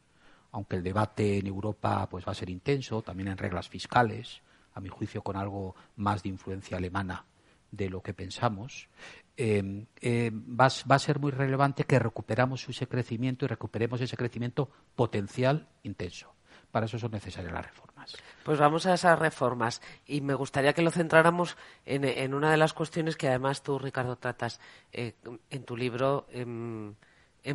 [0.53, 4.43] aunque el debate en Europa pues va a ser intenso, también en reglas fiscales,
[4.75, 7.25] a mi juicio con algo más de influencia alemana
[7.73, 8.89] de lo que pensamos,
[9.37, 14.71] eh, eh, va, a ser muy relevante que recuperamos ese crecimiento y recuperemos ese crecimiento
[14.95, 16.33] potencial intenso.
[16.71, 18.17] Para eso son necesarias las reformas.
[18.45, 22.73] Pues vamos a esas reformas y me gustaría que lo centráramos en, una de las
[22.73, 24.61] cuestiones que además tú, Ricardo, tratas
[24.93, 25.15] eh,
[25.51, 26.97] en tu libro en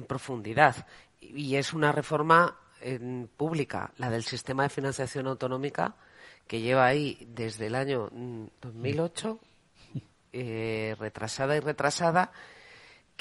[0.07, 0.87] profundidad
[1.19, 5.95] y es una reforma en pública, la del sistema de financiación autonómica,
[6.47, 8.09] que lleva ahí desde el año
[8.61, 9.50] 2008, mm,
[10.33, 12.31] eh, retrasada y retrasada,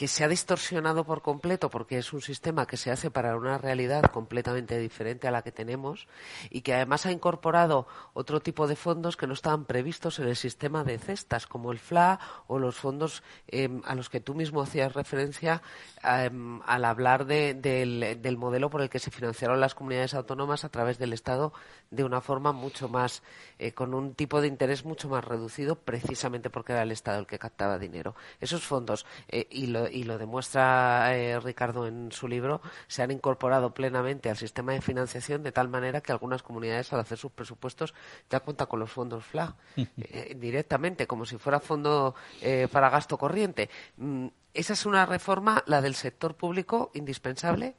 [0.00, 3.58] que se ha distorsionado por completo porque es un sistema que se hace para una
[3.58, 6.08] realidad completamente diferente a la que tenemos
[6.48, 10.36] y que además ha incorporado otro tipo de fondos que no estaban previstos en el
[10.36, 14.62] sistema de cestas, como el FLA o los fondos em, a los que tú mismo
[14.62, 15.60] hacías referencia
[16.02, 20.96] em, al hablar del, modelo por el que se financiaron las comunidades autónomas a través
[20.96, 21.52] del Estado
[21.90, 23.22] de una forma mucho más,
[23.58, 27.26] eh, con un tipo de interés mucho más reducido, precisamente porque era el Estado el
[27.26, 28.14] que captaba dinero.
[28.40, 33.10] Esos fondos eh, y lo, y lo demuestra eh, Ricardo en su libro, se han
[33.10, 37.32] incorporado plenamente al sistema de financiación de tal manera que algunas comunidades al hacer sus
[37.32, 37.94] presupuestos
[38.28, 43.18] ya cuentan con los fondos FLA eh, directamente, como si fuera fondo eh, para gasto
[43.18, 43.70] corriente.
[43.96, 47.74] Mm, ¿Esa es una reforma, la del sector público, indispensable?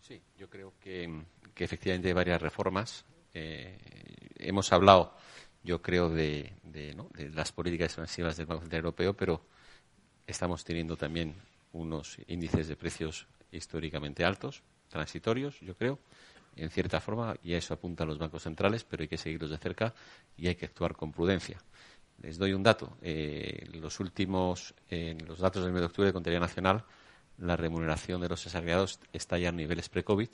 [0.00, 1.22] Sí, yo creo que,
[1.56, 3.04] efectivamente hay varias reformas.
[3.32, 5.14] hemos hablado,
[5.62, 9.42] yo creo, de, de las políticas expansivas del Banco Central Europeo, pero
[10.26, 11.34] Estamos teniendo también
[11.72, 15.98] unos índices de precios históricamente altos, transitorios, yo creo,
[16.56, 19.58] en cierta forma, y a eso apuntan los bancos centrales, pero hay que seguirlos de
[19.58, 19.94] cerca
[20.36, 21.58] y hay que actuar con prudencia.
[22.22, 22.96] Les doy un dato.
[23.02, 26.84] Eh, los últimos, en los datos del mes de octubre de Contabilidad Nacional,
[27.38, 30.28] la remuneración de los desagregados está ya a niveles pre-COVID,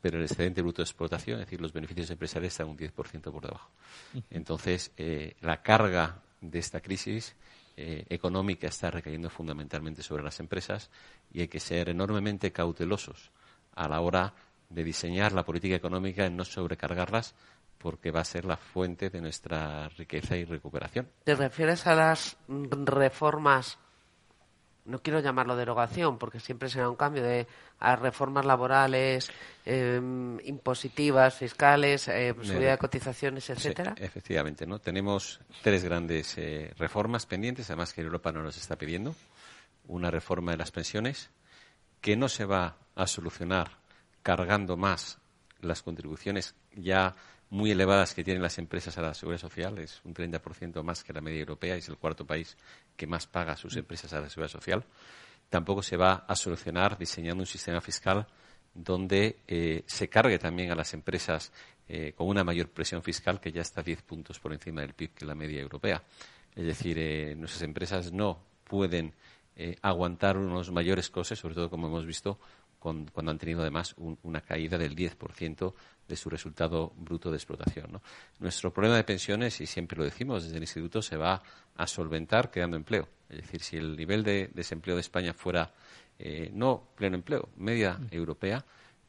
[0.00, 3.42] pero el excedente bruto de explotación, es decir, los beneficios empresariales, están un 10% por
[3.42, 3.70] debajo.
[4.30, 7.36] Entonces, eh, la carga de esta crisis
[7.76, 10.90] eh, económica está recayendo fundamentalmente sobre las empresas
[11.32, 13.30] y hay que ser enormemente cautelosos
[13.74, 14.34] a la hora
[14.68, 17.34] de diseñar la política económica en no sobrecargarlas
[17.78, 21.08] porque va a ser la fuente de nuestra riqueza y recuperación.
[21.24, 23.78] ¿Te refieres a las reformas
[24.84, 27.46] no quiero llamarlo derogación, porque siempre será un cambio de
[27.78, 29.30] a reformas laborales,
[29.64, 33.94] em, impositivas, fiscales, eh, subida de cotizaciones, etcétera.
[33.98, 34.78] efectivamente, ¿no?
[34.78, 39.14] Tenemos tres grandes eh, reformas pendientes, además que Europa no nos está pidiendo.
[39.86, 41.30] Una reforma de las pensiones
[42.00, 43.78] que no se va a solucionar
[44.22, 45.18] cargando más
[45.60, 47.14] las contribuciones ya
[47.50, 51.12] muy elevadas que tienen las empresas a la seguridad social, es un 30% más que
[51.12, 52.56] la media europea, es el cuarto país
[52.96, 54.84] que más paga a sus empresas a la seguridad social.
[55.48, 58.26] Tampoco se va a solucionar diseñando un sistema fiscal
[58.72, 61.52] donde eh, se cargue también a las empresas
[61.88, 65.14] eh, con una mayor presión fiscal que ya está 10 puntos por encima del PIB
[65.14, 66.02] que la media europea.
[66.54, 69.12] Es decir, eh, nuestras empresas no pueden
[69.82, 72.38] aguantar unos mayores costes, sobre todo como hemos visto
[72.80, 75.74] cuando han tenido además una caída del 10%
[76.08, 78.00] de su resultado bruto de explotación.
[78.40, 81.42] Nuestro problema de pensiones, y siempre lo decimos desde el Instituto, se va
[81.76, 83.08] a solventar creando empleo.
[83.28, 85.72] Es decir, si el nivel de desempleo de España fuera
[86.18, 88.08] eh, no pleno empleo, media mm.
[88.10, 88.64] europea,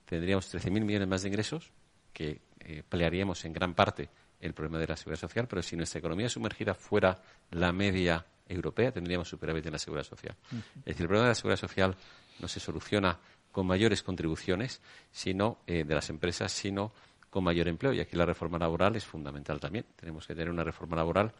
[0.05, 1.71] tendríamos 13.000 millones más de ingresos
[2.13, 5.99] que eh, pelearíamos en gran parte el problema de la seguridad social, pero si nuestra
[5.99, 10.35] economía sumergida fuera la media europea, tendríamos superávit en la seguridad social.
[10.51, 11.95] Es decir, el problema de la seguridad social
[12.39, 13.17] no se soluciona
[13.51, 16.91] con mayores contribuciones sino eh, de las empresas, sino
[17.29, 17.93] con mayor empleo.
[17.93, 19.85] Y aquí la reforma laboral es fundamental también.
[19.95, 21.33] Tenemos que tener una reforma laboral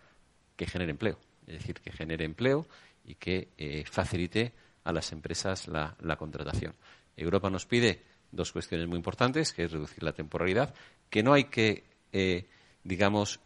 [0.56, 2.68] que genere empleo, es decir, que genere empleo
[3.04, 6.74] y que eh, facilite a las empresas la, contratación.
[7.16, 10.74] Europa nos pide dos cuestiones muy importantes, que es reducir la temporalidad,
[11.10, 12.48] que no hay que, eh,
[12.84, 13.42] digamos,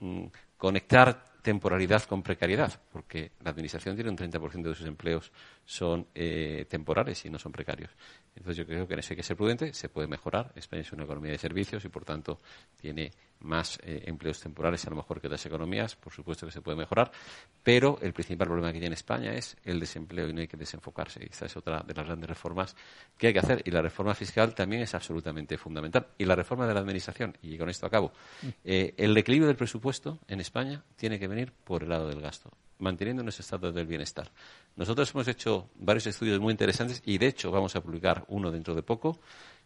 [0.00, 5.32] mm, conectar temporalidad con precariedad, porque la Administración tiene un 30% de sus empleos
[5.70, 7.90] son eh, temporales y no son precarios.
[8.34, 10.50] Entonces yo creo que en eso hay que ser prudente, se puede mejorar.
[10.56, 12.40] España es una economía de servicios y por tanto
[12.76, 16.60] tiene más eh, empleos temporales a lo mejor que otras economías, por supuesto que se
[16.60, 17.12] puede mejorar,
[17.62, 21.24] pero el principal problema que tiene España es el desempleo y no hay que desenfocarse.
[21.24, 22.74] Esta es otra de las grandes reformas
[23.16, 23.62] que hay que hacer.
[23.64, 26.08] Y la reforma fiscal también es absolutamente fundamental.
[26.18, 28.12] Y la reforma de la Administración, y con esto acabo,
[28.64, 32.50] eh, el equilibrio del presupuesto en España tiene que venir por el lado del gasto
[32.80, 34.30] manteniendo nuestro estado del bienestar.
[34.76, 38.74] Nosotros hemos hecho varios estudios muy interesantes y, de hecho, vamos a publicar uno dentro
[38.74, 39.18] de poco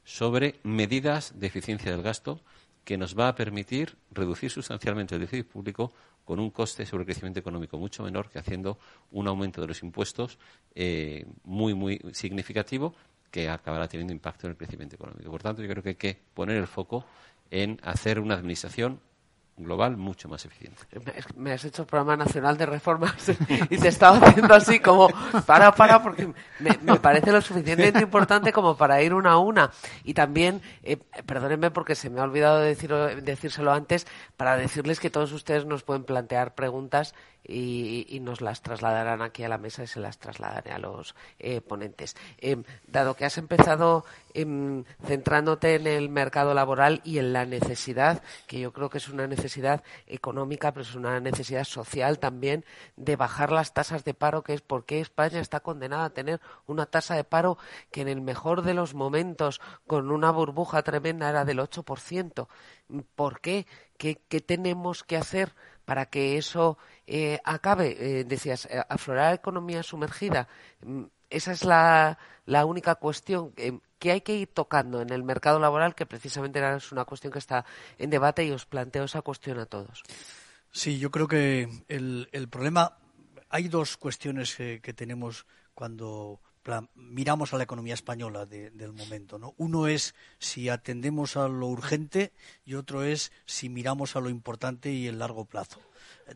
[0.04, 2.40] sobre medidas de eficiencia del gasto
[2.84, 5.92] que nos va a permitir reducir sustancialmente el déficit público
[6.24, 8.78] con un coste sobre el crecimiento económico mucho menor que haciendo
[9.10, 10.38] un aumento de los impuestos
[10.74, 12.94] eh, muy, muy significativo
[13.30, 15.30] que acabará teniendo impacto en el crecimiento económico.
[15.30, 17.04] Por tanto, yo creo que hay que poner el foco
[17.50, 19.00] en hacer una administración
[19.56, 20.82] global mucho más eficiente.
[21.36, 23.14] Me has hecho el programa nacional de reformas
[23.70, 25.08] y te estaba haciendo así como
[25.46, 29.70] para, para, porque me, parece lo suficientemente importante como para ir una a una.
[30.02, 35.10] Y también, eh, perdónenme porque se me ha olvidado decir, decírselo antes, para decirles que
[35.10, 37.14] todos ustedes nos pueden plantear preguntas
[37.46, 41.60] y, nos las trasladarán aquí a la mesa y se las trasladaré a los eh,
[41.60, 42.16] ponentes.
[42.38, 48.22] Em, dado que has empezado em, centrándote en el mercado laboral y en la necesidad,
[48.46, 52.64] que yo creo que es una necesidad económica, pero es una necesidad social también,
[52.96, 56.40] de bajar las tasas de paro, que es por qué España está condenada a tener
[56.66, 57.58] una tasa de paro
[57.90, 62.48] que en el mejor de los momentos, con una burbuja tremenda, era del 8%.
[63.14, 63.66] ¿Por qué?
[63.98, 65.54] ¿Qué, qué tenemos que hacer?
[65.84, 70.48] Para que eso eh, acabe, eh, decías, eh, aflorar economía sumergida.
[70.82, 72.18] Mm, esa es la,
[72.66, 73.52] única cuestión
[73.98, 77.38] que hay que ir tocando en el mercado laboral, que precisamente es una cuestión que
[77.38, 77.64] está
[77.98, 80.02] en debate y os planteo esa cuestión a todos.
[80.70, 82.98] Sí, yo creo que el, problema,
[83.48, 86.40] hay dos cuestiones que tenemos cuando
[86.94, 89.38] miramos a la economía española del momento.
[89.38, 89.54] ¿no?
[89.56, 92.32] Uno es si atendemos a lo urgente
[92.64, 95.80] y otro es si miramos a lo importante y el largo plazo.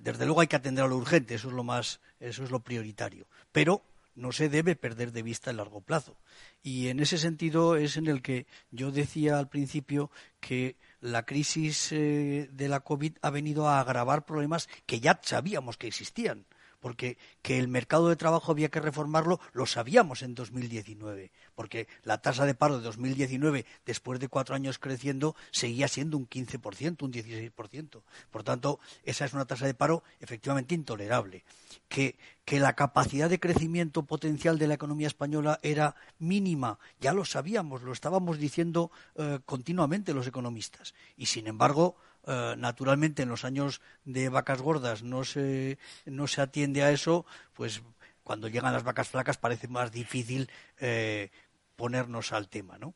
[0.00, 2.60] Desde luego hay que atender a lo urgente, eso es lo más, eso es lo
[2.60, 3.26] prioritario.
[3.52, 3.82] Pero
[4.14, 6.16] no se debe perder de vista el largo plazo.
[6.62, 10.10] Y en ese sentido es en el que yo decía al principio
[10.40, 15.76] que la crisis eh, de la COVID ha venido a agravar problemas que ya sabíamos
[15.76, 16.46] que existían
[16.80, 22.18] porque que el mercado de trabajo había que reformarlo lo sabíamos en 2019, porque la
[22.18, 27.12] tasa de paro de 2019, después de cuatro años creciendo, seguía siendo un 15%, un
[27.12, 28.02] 16%.
[28.30, 31.44] Por tanto, esa es una tasa de paro efectivamente intolerable.
[31.88, 32.16] Que,
[32.50, 37.92] la capacidad de crecimiento potencial de la economía española era mínima, ya lo sabíamos, lo
[37.92, 40.94] estábamos diciendo eh, continuamente los economistas.
[41.18, 41.96] Y, sin embargo,
[42.28, 47.24] eh, naturalmente en los años de vacas gordas no se, no se atiende a eso,
[47.54, 47.82] pues
[48.22, 51.30] cuando llegan las vacas flacas parece más difícil eh,
[51.74, 52.92] ponernos al tema, ¿no?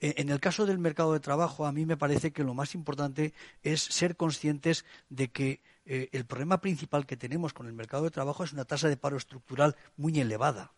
[0.00, 2.74] E, en el caso del mercado de trabajo, a mí me parece que lo más
[2.74, 8.02] importante es ser conscientes de que eh, el problema principal que tenemos con el mercado
[8.02, 10.72] de trabajo es una tasa de paro estructural muy elevada.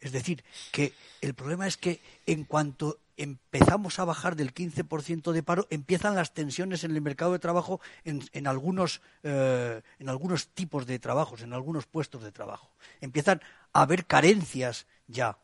[0.00, 5.42] Es decir, que el problema es que en cuanto empezamos a bajar del 15% de
[5.42, 10.86] paro, empiezan las tensiones en el mercado de trabajo en, algunos, eh, en algunos tipos
[10.86, 12.70] de trabajos, en algunos puestos de trabajo.
[13.00, 13.40] Empiezan
[13.72, 15.38] a haber carencias ya.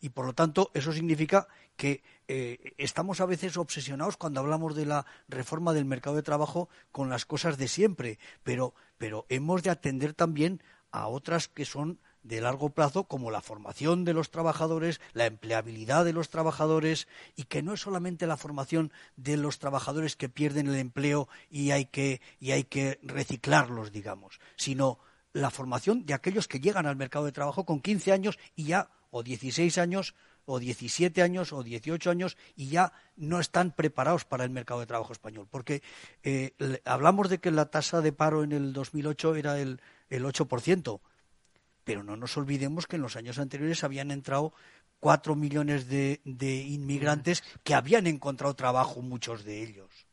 [0.00, 4.86] Y por lo tanto, eso significa que eh, estamos a veces obsesionados cuando hablamos de
[4.86, 9.70] la reforma del mercado de trabajo con las cosas de siempre, pero, pero hemos de
[9.70, 15.00] atender también a otras que son de largo plazo como la formación de los trabajadores,
[15.12, 20.16] la empleabilidad de los trabajadores y que no es solamente la formación de los trabajadores
[20.16, 24.98] que pierden el empleo y hay que, y hay que reciclarlos, digamos, sino
[25.32, 28.90] la formación de aquellos que llegan al mercado de trabajo con 15 años y ya,
[29.10, 34.44] o 16 años, o 17 años, o 18 años, y ya no están preparados para
[34.44, 35.46] el mercado de trabajo español.
[35.48, 35.82] Porque
[36.24, 36.52] eh,
[36.84, 41.00] hablamos de que la tasa de paro en el 2008 era el, el 8%,
[41.84, 44.52] pero no nos olvidemos que en los años anteriores habían entrado
[45.00, 50.06] cuatro millones de, inmigrantes que habían encontrado trabajo, muchos de ellos.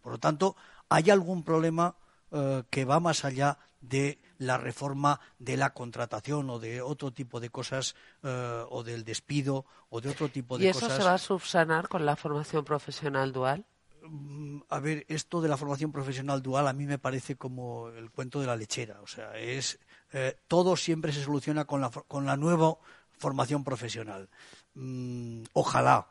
[0.00, 0.56] Por lo tanto,
[0.88, 1.96] hay algún problema
[2.30, 7.40] eh, que va más allá de la reforma de la contratación o de otro tipo
[7.40, 10.82] de cosas eh, o del despido o de otro tipo de cosas.
[10.82, 13.64] ¿Y eso se va a subsanar con la formación profesional dual?
[14.04, 18.10] Mm, a ver, esto de la formación profesional dual a mí me parece como el
[18.10, 19.00] cuento de la lechera.
[19.02, 19.78] O sea, es
[20.12, 22.76] eh, todo siempre se soluciona con la, con la nueva
[23.18, 24.28] formación profesional.
[24.74, 26.08] Mm, ojalá,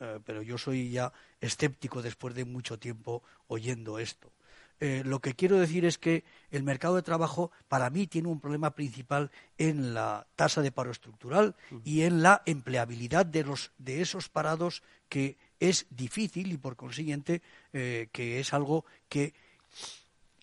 [0.00, 4.32] eh, pero yo soy ya escéptico después de mucho tiempo oyendo esto.
[4.80, 8.40] Eh, lo que quiero decir es que el mercado de trabajo para mí tiene un
[8.40, 14.02] problema principal en la tasa de paro estructural y en la empleabilidad de, los, de
[14.02, 17.40] esos parados que es difícil y por consiguiente
[17.72, 19.32] eh, que es algo que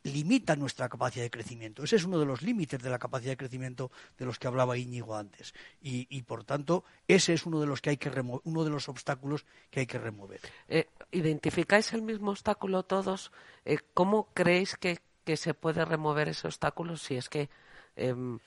[0.03, 1.83] limita nuestra capacidad de crecimiento.
[1.83, 4.77] Ese es uno de los límites de la capacidad de crecimiento de los que hablaba
[4.77, 5.53] Íñigo antes.
[5.81, 8.11] Y, por tanto, ese es uno de los que hay que
[8.43, 10.39] uno de los obstáculos que hay que remover.
[10.67, 13.31] Eh, ¿Identificáis el mismo obstáculo todos?
[13.65, 14.99] Eh, ¿Cómo creéis que,
[15.35, 17.49] se puede remover ese obstáculo si es que
[17.95, 18.39] em,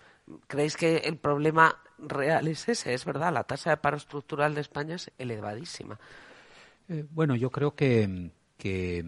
[0.47, 2.93] creéis que el problema real es ese?
[2.93, 5.99] Es verdad, la tasa de paro estructural de España es elevadísima.
[6.91, 9.03] Eh, bueno, yo creo que, que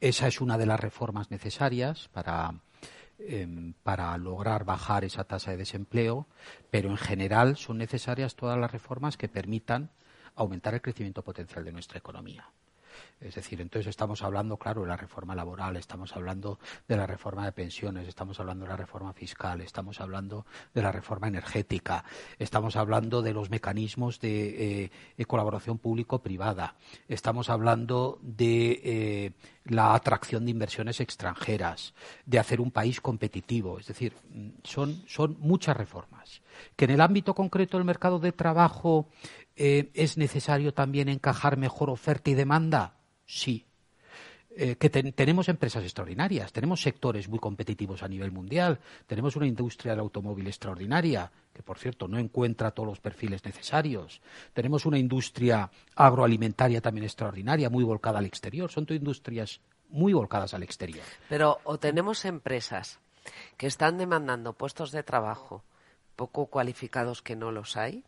[0.00, 2.54] esa es una de las reformas necesarias para,
[3.18, 6.26] em, para lograr bajar esa tasa de desempleo,
[6.70, 9.90] pero en general son necesarias todas las reformas que permitan
[10.36, 12.48] aumentar el crecimiento potencial de nuestra economía.
[13.20, 17.44] Es decir, entonces estamos hablando, claro, de la reforma laboral, estamos hablando de la reforma
[17.44, 22.04] de pensiones, estamos hablando de la reforma fiscal, estamos hablando de la reforma energética,
[22.38, 24.84] estamos hablando de los mecanismos de,
[25.16, 26.76] eh, colaboración público-privada,
[27.08, 29.32] estamos hablando de eh,
[29.64, 31.94] la atracción de inversiones extranjeras,
[32.24, 33.78] de hacer un país competitivo.
[33.78, 34.14] Es decir,
[34.64, 36.42] son, son muchas reformas.
[36.76, 39.08] Que en el ámbito concreto del mercado de trabajo
[39.60, 42.94] eh, es necesario también encajar mejor oferta y demanda
[43.26, 43.64] sí.
[44.60, 49.92] Eh, que tenemos empresas extraordinarias, tenemos sectores muy competitivos a nivel mundial, tenemos una industria
[49.92, 54.20] del automóvil extraordinaria, que por cierto no encuentra todos los perfiles necesarios,
[54.54, 60.64] tenemos una industria agroalimentaria también extraordinaria, muy volcada al exterior, son industrias muy volcadas al
[60.64, 61.04] exterior.
[61.28, 62.98] Pero o tenemos empresas
[63.56, 65.62] que están demandando puestos de trabajo
[66.16, 68.02] poco cualificados que no los hay,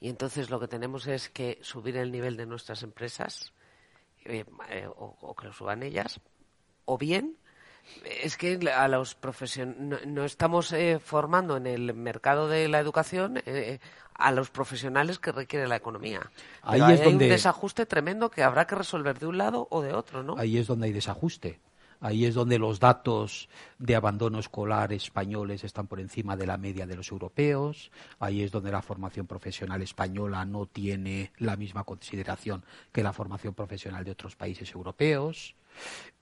[0.00, 3.52] y entonces lo que tenemos es que subir el nivel de nuestras empresas
[4.24, 6.20] eh, eh, o, que lo suban ellas,
[6.86, 7.36] o bien
[8.04, 13.42] es que a los profesionales no, estamos eh, formando en el mercado de la educación
[14.14, 16.30] a los profesionales que requiere la economía.
[16.62, 19.92] Ahí es hay un desajuste tremendo que habrá que resolver de un lado o de
[19.92, 20.36] otro, ¿no?
[20.38, 21.58] Ahí es donde hay desajuste.
[22.00, 23.48] Ahí es donde los datos
[23.78, 27.90] de abandono escolar españoles están por encima de la media de los europeos.
[28.18, 33.52] Ahí es donde la formación profesional española no tiene la misma consideración que la formación
[33.52, 35.54] profesional de otros países europeos.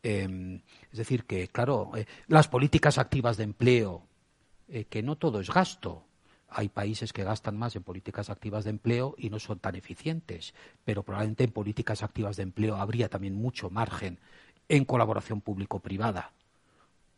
[0.02, 4.02] Em, es decir, que, claro, eh, las políticas activas de empleo,
[4.68, 6.04] eh, que no todo es gasto,
[6.50, 10.54] hay países que gastan más en políticas activas de empleo y no son tan eficientes,
[10.84, 14.18] pero probablemente en políticas activas de empleo habría también mucho margen
[14.68, 16.32] en colaboración público-privada,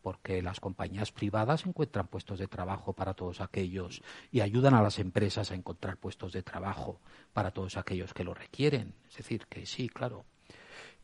[0.03, 4.99] porque las compañías privadas encuentran puestos de trabajo para todos aquellos y ayudan a las
[4.99, 7.01] empresas a encontrar puestos de trabajo
[7.33, 8.95] para todos aquellos que lo requieren.
[9.09, 10.25] Es decir, que sí, claro.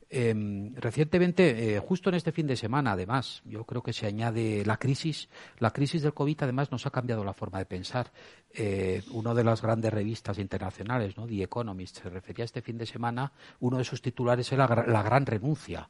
[0.08, 4.64] Em, recientemente, eh, justo en este fin de semana, además, yo creo que se añade
[4.64, 5.28] la crisis.
[5.58, 8.12] La crisis del COVID, además, nos ha cambiado la forma de pensar.
[8.54, 11.26] Eh, una de las grandes revistas internacionales, ¿no?
[11.26, 13.32] The Economist, se refería este fin de semana.
[13.58, 15.88] Uno de sus titulares era la gran renuncia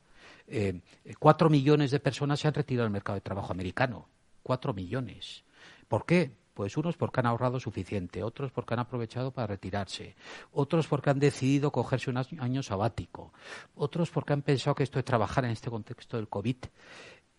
[0.48, 0.80] eh,
[1.18, 4.08] cuatro millones de personas se han retirado del mercado de trabajo americano.
[4.42, 5.44] Cuatro millones.
[5.88, 6.32] ¿Por qué?
[6.54, 10.16] Pues unos porque han ahorrado suficiente, otros porque han aprovechado para retirarse,
[10.52, 13.34] otros porque han decidido cogerse un año sabático,
[13.74, 16.56] otros porque han pensado que esto es trabajar en este contexto del COVID.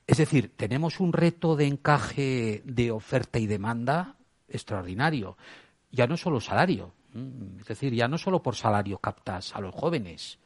[0.06, 5.36] Es decir, tenemos un reto de encaje de oferta y demanda extraordinario.
[5.90, 6.94] Ya no solo salario,
[7.60, 10.38] es decir, ya no solo por salario captas a los jóvenes,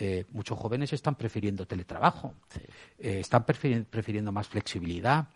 [0.00, 2.34] eh, muchos jóvenes están prefiriendo teletrabajo,
[2.98, 5.28] eh, están prefiriendo, más flexibilidad,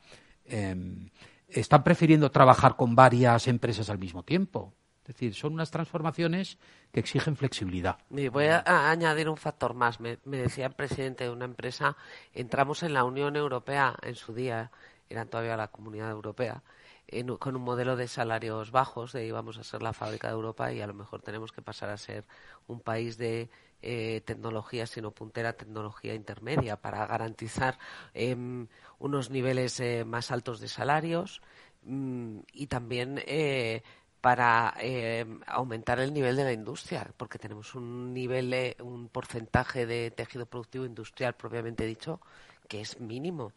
[0.44, 1.08] em,
[1.48, 4.74] están prefiriendo trabajar con varias empresas al mismo tiempo.
[5.02, 6.58] Es decir, son unas transformaciones
[6.92, 7.98] que exigen flexibilidad.
[8.08, 9.98] voy a, añadir un factor más.
[9.98, 11.96] Me, me, decía el presidente de una empresa,
[12.32, 14.70] entramos en la Unión Europea en su día,
[15.08, 16.62] eran todavía la Comunidad Europea,
[17.38, 20.80] con un modelo de salarios bajos, de íbamos a ser la fábrica de Europa y
[20.80, 22.24] a lo mejor tenemos que pasar a ser
[22.68, 23.50] un país de
[23.83, 27.78] eh, tecnología, sino puntera tecnología intermedia para garantizar
[28.14, 28.66] em,
[28.99, 31.41] unos niveles eh, más altos de salarios
[31.85, 33.83] mm, y también eh,
[34.20, 40.11] para em, aumentar el nivel de la industria, porque tenemos un nivel, un porcentaje de
[40.11, 42.20] tejido productivo industrial propiamente dicho
[42.68, 43.53] que es mínimo.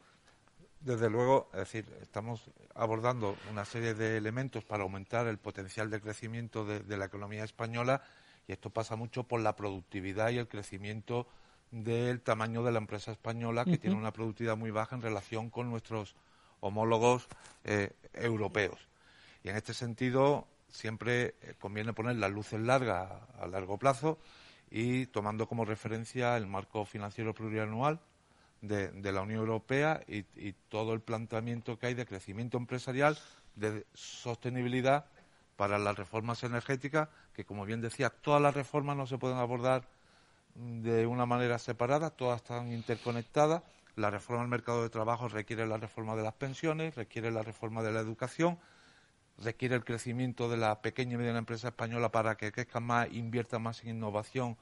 [0.84, 2.44] Desde luego, es decir, estamos
[2.76, 8.02] abordando una serie de elementos para aumentar el potencial de crecimiento de, la economía española
[8.48, 11.28] y esto pasa mucho por la productividad y el crecimiento
[11.72, 15.70] del tamaño de la empresa española, que tiene una productividad muy baja en relación con
[15.70, 16.16] nuestros
[16.60, 17.28] homólogos
[17.64, 18.88] eh, europeos.
[19.44, 24.20] Y en este sentido, siempre eh, conviene poner las luces largas a largo plazo
[24.70, 28.00] y tomando como referencia el marco financiero plurianual
[28.62, 30.24] de, la Unión Europea y,
[30.70, 33.18] todo el planteamiento que hay de crecimiento empresarial,
[33.56, 35.06] de sostenibilidad
[35.56, 39.84] para las reformas energéticas, que como bien decía, todas las reformas no se pueden abordar
[40.56, 43.64] de una manera separada, todas están interconectadas.
[43.96, 47.84] La reforma del mercado de trabajo requiere la reforma de las pensiones, requiere la reforma
[47.84, 48.60] de la educación,
[49.38, 53.60] requiere el crecimiento de la pequeña y mediana empresa española para que crezca más, invierta
[53.60, 54.58] más en innovación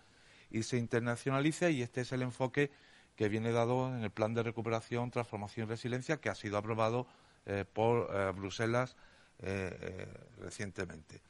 [0.49, 2.71] y se internacionalice y este es el enfoque
[3.15, 7.07] que viene dado en el Plan de Recuperación, Transformación y Resiliencia que ha sido aprobado
[7.45, 8.97] eh, por eh, Bruselas
[9.41, 10.07] eh,
[10.39, 11.21] recientemente.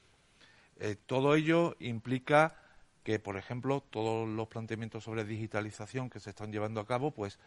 [1.05, 2.55] todo ello implica
[3.03, 7.39] que, por ejemplo, todos los planteamientos sobre digitalización que se están llevando a cabo, pues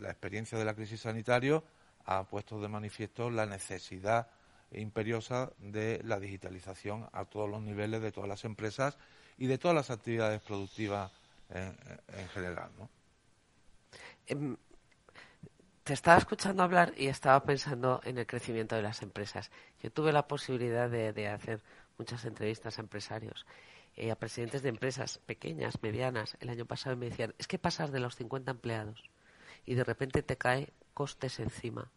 [0.00, 1.62] la experiencia de la crisis sanitaria
[2.06, 4.28] ha puesto de manifiesto la necesidad
[4.72, 8.98] imperiosa de la digitalización a todos los niveles de todas las empresas
[9.38, 11.12] y de todas las actividades productivas
[11.50, 11.76] en,
[12.08, 12.70] en general.
[12.78, 12.88] ¿no?
[15.84, 19.50] Te estaba escuchando hablar y estaba pensando en el crecimiento de las empresas.
[19.82, 21.60] Yo tuve la posibilidad de, hacer
[21.98, 23.44] muchas entrevistas a empresarios,
[23.94, 27.92] eh, a presidentes de empresas pequeñas, medianas, el año pasado me decían, es que pasas
[27.92, 29.10] de los 50 empleados
[29.66, 31.90] y de repente te cae costes encima,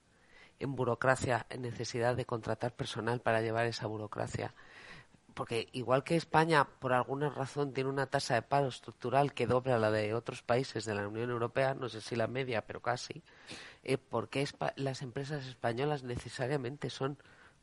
[0.60, 4.54] en burocracia, en necesidad de contratar personal para llevar esa burocracia,
[5.38, 9.78] porque igual que España, por alguna razón, tiene una tasa de paro estructural que dobla
[9.78, 13.22] la de otros países de la Unión Europea, no sé si la media, pero casi,
[13.84, 17.20] eh, ¿por qué las empresas españolas necesariamente son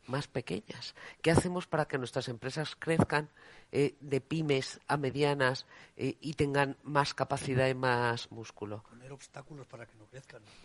[0.06, 0.94] más pequeñas?
[1.20, 3.28] ¿Qué hacemos para que nuestras empresas crezcan
[3.72, 5.66] eh, de pymes a medianas
[5.96, 8.84] eh, y tengan más capacidad y más músculo?
[8.88, 10.42] Poner obstáculos para que no crezcan.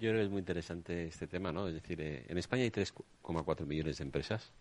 [0.00, 1.68] Yo creo que es muy interesante este tema, ¿no?
[1.68, 4.52] Es decir, en España hay 3,4 millones de empresas.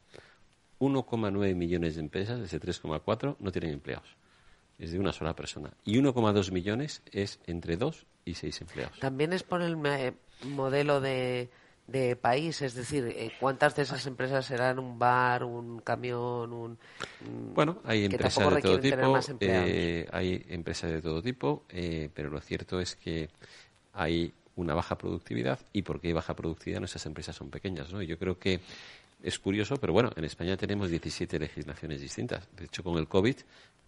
[0.80, 4.18] 1,9 millones de empresas, de ese 3,4, no tienen empleados.
[4.80, 5.72] Es de una sola persona.
[5.86, 9.00] Y 1,2 millones es entre 2 y 6 empleados.
[9.00, 9.78] También es por el
[10.46, 11.50] modelo de,
[12.22, 16.72] país, es decir, eh, ¿cuántas de esas empresas serán un bar, un camión, un...
[16.72, 22.30] Mm, bueno, hay empresas de todo tipo, eh, hay empresas de todo tipo, eh, pero
[22.30, 23.30] lo cierto es que
[23.94, 28.02] hay una baja productividad y porque hay baja productividad nuestras empresas son pequeñas, ¿no?
[28.02, 28.60] Y yo creo que
[29.24, 32.48] es curioso, pero bueno, en España tenemos 17 legislaciones distintas.
[32.56, 33.38] De hecho, con el COVID,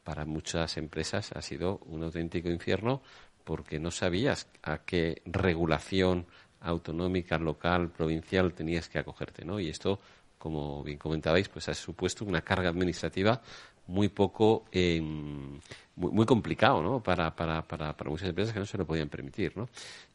[0.04, 3.02] para muchas empresas ha sido un auténtico infierno
[3.44, 6.26] porque no sabías a qué regulación
[6.62, 9.60] autonómica, local, provincial tenías que acogerte, ¿no?
[9.60, 10.00] Y esto,
[10.38, 13.42] como bien comentabais, pues ha supuesto una carga administrativa
[13.88, 15.60] muy poco em,
[15.96, 17.02] muy, complicado ¿no?
[17.02, 19.56] para, para, para, para, muchas empresas que no se lo podían permitir.
[19.56, 19.66] ¿no?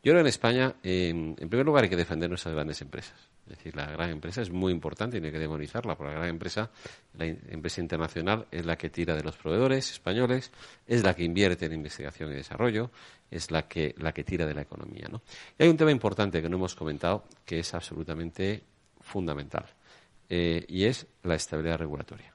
[0.02, 3.14] Yo creo que en España, em, en primer lugar, hay que defender nuestras grandes empresas.
[3.50, 6.18] Es decir, la gran empresa es muy importante y no hay que demonizarla, porque la
[6.18, 6.70] gran empresa,
[7.18, 10.52] la empresa internacional, es la que tira de los proveedores españoles,
[10.86, 12.90] es la que invierte en investigación y desarrollo,
[13.30, 15.08] es la que, la que tira de la economía.
[15.10, 15.22] ¿no?
[15.58, 18.62] Y hay un tema importante que no hemos comentado, que es absolutamente
[19.00, 19.66] fundamental,
[20.28, 22.32] eh, y es la estabilidad regulatoria.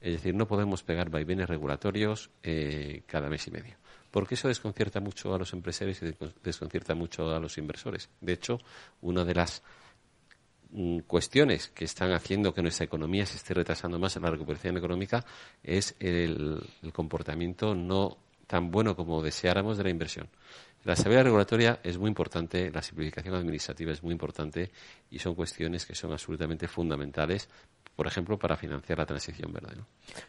[0.00, 3.76] Es decir, no podemos pegar vaivenes regulatorios eh, cada mes y medio,
[4.10, 8.08] porque eso desconcierta mucho a los empresarios y desconcierta mucho a los inversores.
[8.20, 8.60] De hecho,
[9.00, 9.62] una de las
[11.06, 15.24] cuestiones que están haciendo que nuestra economía se esté retrasando más en la recuperación económica
[15.62, 16.62] es el,
[16.92, 20.28] comportamiento no tan bueno como deseáramos de la inversión.
[20.84, 24.70] La estabilidad regulatoria es muy importante, la simplificación administrativa es muy importante
[25.10, 27.48] y son cuestiones que son absolutamente fundamentales
[27.98, 29.74] por ejemplo, para financiar la transición verde.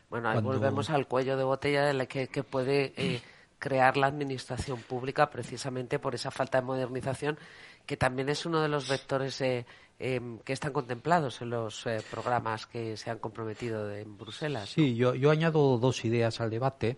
[0.10, 3.22] Bueno, ahí volvemos al cuello de botella de la que, puede eh,
[3.60, 7.38] crear la administración pública precisamente por esa falta de modernización,
[7.86, 9.68] que también es uno de los vectores eh,
[10.00, 14.70] em, que están contemplados en los eh, programas que se han comprometido en Bruselas.
[14.70, 16.98] Sí, yo, yo añado dos ideas al debate.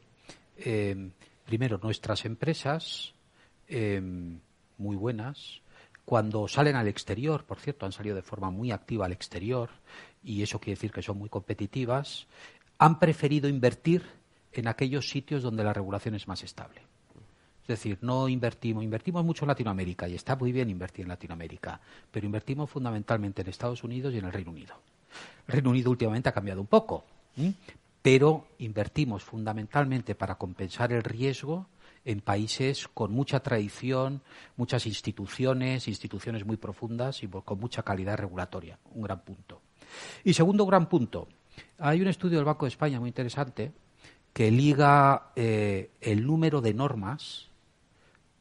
[0.58, 1.12] Em,
[1.46, 3.14] primero, nuestras empresas,
[3.68, 4.40] em,
[4.78, 5.62] muy buenas,
[6.06, 9.70] cuando salen al exterior, por cierto, han salido de forma muy activa al exterior,
[10.24, 12.28] y eso quiere decir que son muy competitivas,
[12.78, 14.04] han preferido invertir
[14.52, 16.82] en aquellos sitios donde la regulación es más estable.
[17.72, 21.80] Decir, no invertimos, invertimos mucho en Latinoamérica y está muy bien invertir en Latinoamérica,
[22.12, 24.76] pero invertimos fundamentalmente en Estados Unidos y en el Reino Unido.
[25.48, 27.06] El Reino Unido últimamente ha cambiado un poco,
[28.02, 31.68] pero invertimos fundamentalmente para compensar el riesgo
[32.04, 34.22] en países con mucha tradición,
[34.58, 38.80] muchas instituciones, instituciones muy profundas y con mucha calidad regulatoria.
[38.94, 39.62] Un gran punto.
[40.24, 41.28] Y segundo gran punto,
[41.78, 43.72] hay un estudio del Banco de España muy interesante
[44.34, 47.51] que liga eh, el número de normas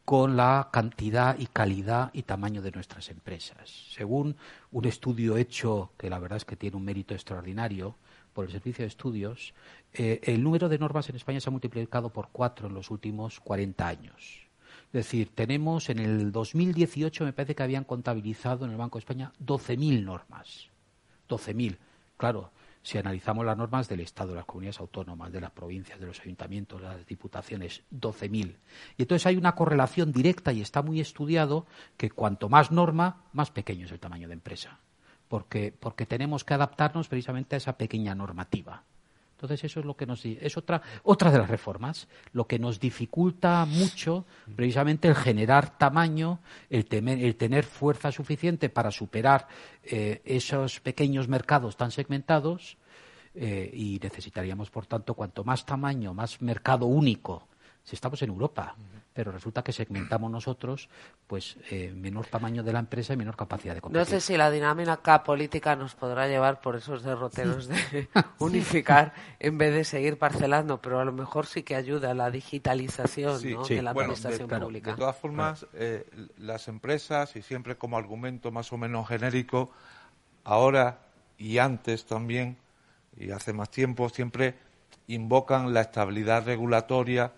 [0.04, 3.70] con la cantidad y calidad y tamaño de nuestras empresas.
[3.94, 4.36] Según
[4.72, 7.96] un estudio hecho, que la verdad es que tiene un mérito extraordinario,
[8.32, 9.54] por el Servicio de Estudios,
[9.92, 13.40] eh, el número de normas en España se ha multiplicado por cuatro en los últimos
[13.40, 14.48] 40 años.
[14.86, 19.00] Es decir, tenemos en el 2018, me parece que habían contabilizado en el Banco de
[19.00, 20.68] España 12.000 normas.
[21.28, 21.76] 12.000.
[22.16, 22.50] Claro,
[22.82, 26.20] si analizamos las normas del Estado, de las comunidades autónomas, de las provincias, de los
[26.20, 28.56] ayuntamientos, de las diputaciones, 12.000.
[28.96, 31.66] Y entonces hay una correlación directa y está muy estudiado
[31.96, 34.80] que cuanto más norma, más pequeño es el tamaño de empresa.
[35.28, 38.84] Porque, porque tenemos que adaptarnos precisamente a esa pequeña normativa.
[39.40, 42.78] Entonces eso es lo que nos es otra otra de las reformas, lo que nos
[42.78, 49.48] dificulta mucho precisamente el generar tamaño, el, el tener fuerza suficiente para superar
[49.82, 52.76] eh, esos pequeños mercados tan segmentados
[53.34, 57.48] eh, y necesitaríamos por tanto cuanto más tamaño, más mercado único
[57.82, 58.76] si estamos en Europa,
[59.20, 60.88] pero resulta que segmentamos nosotros,
[61.26, 64.00] pues eh, menor tamaño de la empresa y menor capacidad de competir.
[64.00, 68.08] No sé si la dinámica política nos podrá llevar por esos derroteros de
[68.38, 73.42] unificar en vez de seguir parcelando, pero a lo mejor sí que ayuda la digitalización
[73.42, 74.92] de la administración pública.
[74.92, 76.08] De todas formas, eh,
[76.38, 79.70] las empresas, y siempre como argumento más o menos genérico,
[80.44, 81.00] ahora
[81.36, 82.56] y antes también,
[83.18, 84.54] y hace más tiempo, siempre
[85.08, 87.34] invocan la estabilidad regulatoria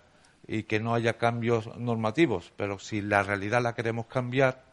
[0.47, 4.63] y que no haya cambios normativos, pero si la realidad la queremos cambiar,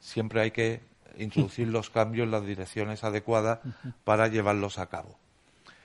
[0.00, 0.80] siempre hay que
[1.18, 3.60] introducir los cambios en las direcciones adecuadas
[4.04, 5.18] para llevarlos a cabo.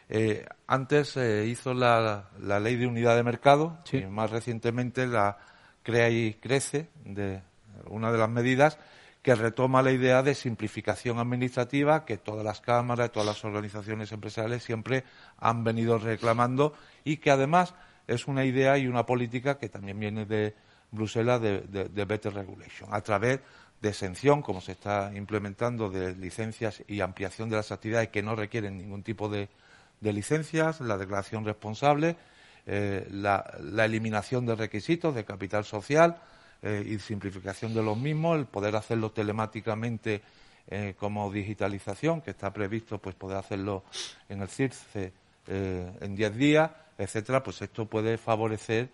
[0.08, 5.38] Eh, antes se hizo la, ley de unidad de mercado y más recientemente la
[5.84, 7.42] Crea y Crece, de
[7.88, 8.78] una de las medidas
[9.22, 14.64] que retoma la idea de simplificación administrativa que todas las cámaras, todas las organizaciones empresariales
[14.64, 15.04] siempre
[15.40, 16.74] han venido reclamando
[17.04, 17.74] y que además
[18.08, 20.54] es una idea y una política que también viene de
[20.92, 23.40] Bruselas de, Better Regulation, a través
[23.82, 28.36] de exención, como se está implementando, de licencias y ampliación de las actividades que no
[28.36, 29.50] requieren ningún tipo de,
[30.02, 32.16] licencias, la declaración responsable,
[32.68, 33.44] eh, la,
[33.84, 36.18] eliminación de requisitos de capital social
[36.62, 40.22] eh, y simplificación de los mismos, el poder hacerlo telemáticamente
[40.68, 43.84] eh, como digitalización, que está previsto pues poder hacerlo
[44.30, 45.14] en el CIRCE
[45.48, 48.90] en 10 días etcétera, pues esto puede favorecer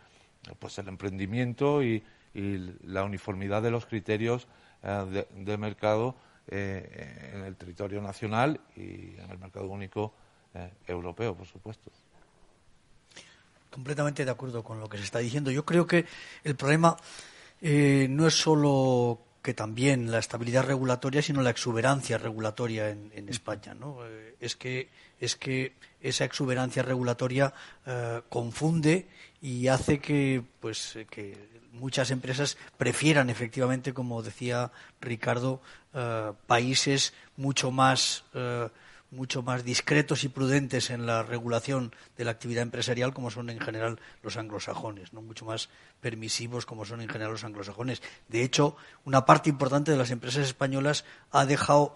[0.59, 4.47] pues el emprendimiento y, la uniformidad de los criterios
[4.83, 6.15] eh, de, mercado
[6.47, 10.13] eh, en el territorio nacional y en el mercado único
[10.53, 11.91] eh, europeo, por supuesto.
[13.69, 15.51] Completamente de acuerdo con lo que se está diciendo.
[15.51, 16.05] Yo creo que
[16.45, 16.95] el problema
[17.59, 23.73] no es solo que también la estabilidad regulatoria, sino la exuberancia regulatoria en, España.
[23.73, 23.97] ¿no?
[24.39, 24.89] Es, que,
[25.19, 27.53] es que esa exuberancia regulatoria
[27.85, 29.07] eh, confunde
[29.41, 35.61] y hace que, pues, que muchas empresas prefieran efectivamente, como decía Ricardo,
[35.93, 38.23] eh, países mucho más
[39.11, 43.59] mucho más discretos y prudentes en la regulación de la actividad empresarial como son en
[43.59, 48.01] general los anglosajones, no mucho más permisivos como son en general los anglosajones.
[48.29, 51.93] De hecho, una parte importante de las empresas españolas ha dejado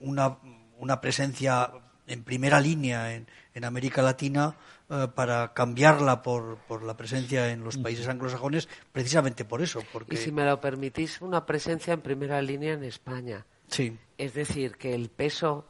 [0.00, 0.38] una,
[0.78, 1.70] una presencia
[2.10, 4.56] en primera línea en, en América Latina
[4.90, 9.82] eh, para cambiarla por, por, la presencia en los países anglosajones, precisamente por eso.
[9.92, 10.14] Porque...
[10.14, 13.46] Y si me lo permitís, una presencia en primera línea en España.
[13.68, 13.96] Sí.
[14.18, 15.66] Es decir, que el peso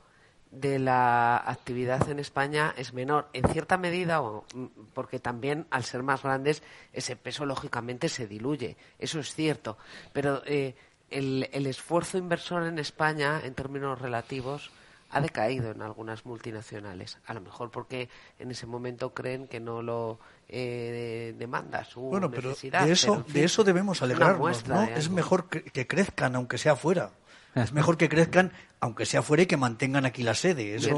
[0.50, 6.02] de la actividad en España es menor, en cierta medida, mm, porque también al ser
[6.02, 6.62] más grandes
[6.92, 9.78] ese peso lógicamente se diluye, eso es cierto,
[10.12, 10.74] pero eh,
[11.10, 14.70] el, esfuerzo inversor en España, en términos relativos,
[15.10, 18.08] ha decaído en algunas multinacionales, a lo mejor porque
[18.38, 22.86] en ese momento creen que no lo eh, demanda su bueno, pero necesidad.
[22.86, 24.82] De eso, de eso debemos alegrarnos, ¿no?
[24.82, 27.10] Es mejor que crezcan, aunque sea fuera.
[27.54, 30.76] Es mejor que crezcan, aunque sea fuera, y que mantengan aquí la sede.
[30.76, 30.88] Eso,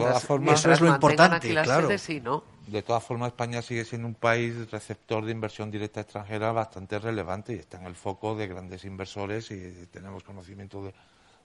[0.70, 1.88] es lo importante, claro.
[1.88, 7.54] De todas formas, España sigue siendo un país receptor de inversión directa extranjera bastante relevante
[7.54, 10.92] y está en el foco de grandes inversores y tenemos conocimiento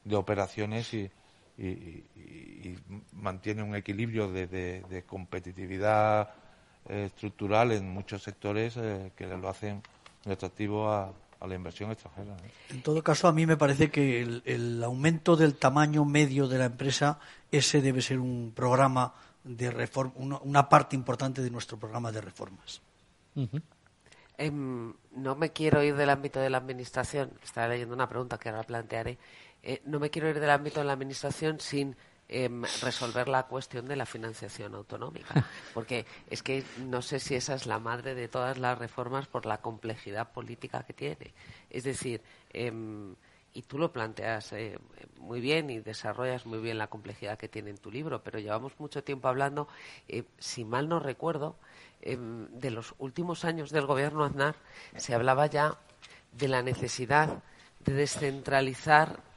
[0.04, 1.10] de, operaciones y,
[3.14, 6.30] mantiene un equilibrio de, competitividad
[6.88, 9.82] eh, estructural en muchos sectores eh, que lo hacen
[10.26, 12.36] atractivo a, a la inversión extranjera.
[12.70, 16.66] En todo caso, a mí me parece que el, aumento del tamaño medio de la
[16.66, 17.20] empresa,
[17.52, 22.82] ese debe ser un programa de reforma, una, parte importante de nuestro programa de reformas.
[24.38, 27.32] Em, no me quiero ir del ámbito de la administración.
[27.44, 29.18] Estaba leyendo una pregunta que ahora plantearé.
[29.68, 31.94] Eh, no me quiero ir del ámbito de la administración sin
[32.30, 35.28] em, resolver la cuestión de la financiación autonómica.
[35.74, 39.46] Porque es que no sé si esa es la madre de todas las reformas por
[39.46, 41.34] la complejidad política que tiene.
[41.70, 42.22] Es decir,
[42.54, 43.14] em,
[43.54, 44.80] y tú lo planteas eh,
[45.18, 48.80] muy bien y desarrollas muy bien la complejidad que tiene en tu libro, pero llevamos
[48.80, 49.68] mucho tiempo hablando,
[50.08, 51.58] eh, si mal no recuerdo,
[52.02, 54.56] em, de los últimos años del gobierno Aznar
[54.96, 55.78] se hablaba ya
[56.32, 57.44] de la necesidad
[57.84, 59.28] de descentralizar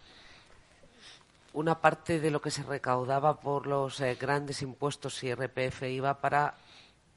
[1.52, 6.20] una parte de lo que se recaudaba por los eh, grandes impuestos y RPF iba
[6.20, 6.54] para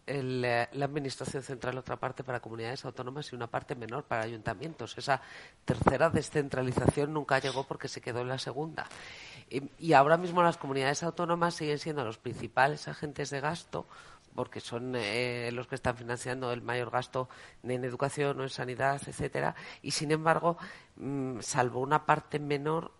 [0.05, 4.97] eh, la Administración Central otra parte para comunidades autónomas y una parte menor para ayuntamientos.
[4.97, 5.21] Esa
[5.63, 8.85] tercera descentralización nunca llegó porque se quedó en la segunda.
[9.79, 13.85] Y, ahora mismo las comunidades autónomas siguen siendo los principales agentes de gasto
[14.33, 17.29] porque son eh, los que están financiando el mayor gasto
[17.61, 19.53] en educación o en sanidad, etcétera,
[19.83, 20.57] y sin embargo,
[20.95, 22.91] mm, salvo una parte menor,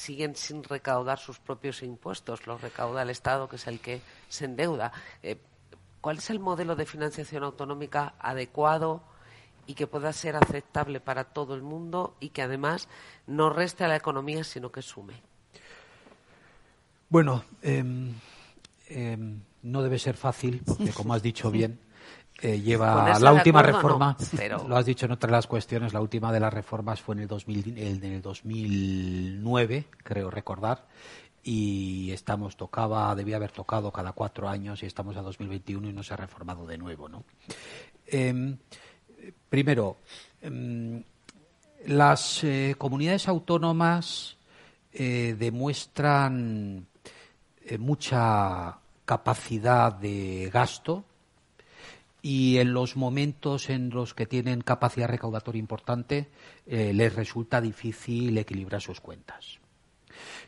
[0.00, 4.46] siguen sin recaudar sus propios impuestos, los recauda el Estado, que es el que se
[4.46, 4.92] endeuda.
[5.22, 5.36] Eh,
[6.00, 9.02] ¿Cuál es el modelo de financiación autonómica adecuado
[9.66, 12.88] y que pueda ser aceptable para todo el mundo y que además
[13.26, 15.14] no reste a la economía, sino que sume?
[17.10, 18.14] Bueno, em,
[18.88, 21.78] em, no debe ser fácil, porque como has dicho bien,
[22.42, 24.16] eh, lleva la última reforma,
[24.66, 27.22] lo has dicho en otra de las cuestiones, la última de las reformas fue en
[27.22, 30.86] el, 2000, en el 2009, creo recordar,
[31.42, 36.02] y estamos tocaba debía haber tocado cada cuatro años y estamos a 2021 y no
[36.02, 37.24] se ha reformado de nuevo no
[38.06, 38.58] em,
[39.48, 39.96] primero
[40.42, 41.02] em,
[41.86, 44.36] las eh, comunidades autónomas
[44.92, 46.86] eh, demuestran
[47.78, 51.04] mucha capacidad de gasto
[52.22, 56.28] y en los momentos en los que tienen capacidad recaudatoria importante
[56.66, 59.58] les resulta difícil equilibrar sus cuentas.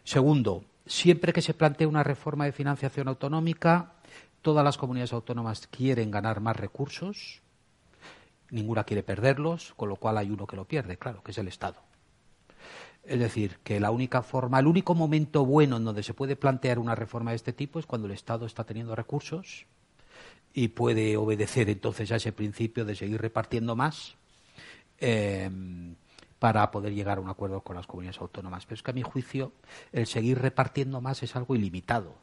[0.04, 3.92] Segundo, Siempre que se plantea una reforma de financiación autonómica,
[4.40, 7.40] todas las comunidades autónomas quieren ganar más recursos,
[8.50, 11.48] ninguna quiere perderlos, con lo cual hay uno que lo pierde, claro, que es el
[11.48, 11.80] Estado.
[13.04, 16.78] Es decir, que la única forma, el único momento bueno en donde se puede plantear
[16.78, 19.66] una reforma de este tipo es cuando el Estado está teniendo recursos
[20.54, 24.16] y puede obedecer entonces a ese principio de seguir repartiendo más.
[24.98, 25.50] Eh,
[26.42, 28.66] para poder llegar a un acuerdo con las comunidades autónomas.
[28.66, 29.52] Pero es que a mi juicio
[29.92, 32.16] el seguir repartiendo más es algo ilimitado.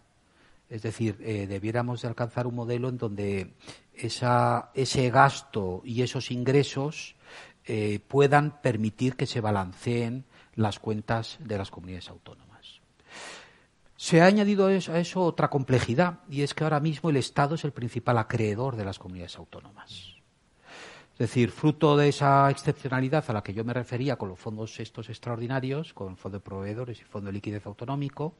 [0.70, 3.54] Es decir, eh, debiéramos de alcanzar un modelo en donde
[3.94, 7.16] esa, ese gasto y esos ingresos
[7.64, 12.49] eh, puedan permitir que se balanceen las cuentas de las comunidades autónomas.
[14.10, 17.64] Se ha añadido a eso otra complejidad y es que ahora mismo el Estado es
[17.64, 20.16] el principal acreedor de las comunidades autónomas.
[21.14, 24.80] Es decir, fruto de esa excepcionalidad a la que yo me refería con los fondos
[24.80, 28.34] estos extraordinarios, con el Fondo de Proveedores y Fondo de Liquidez Autonómico,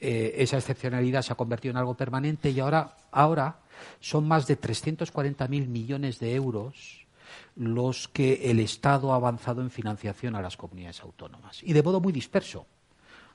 [0.00, 3.60] eh, esa excepcionalidad se ha convertido en algo permanente y ahora, ahora
[4.00, 7.06] son más de 340.000 millones de euros
[7.54, 11.62] los que el Estado ha avanzado en financiación a las comunidades autónomas.
[11.62, 12.66] Y de modo muy disperso.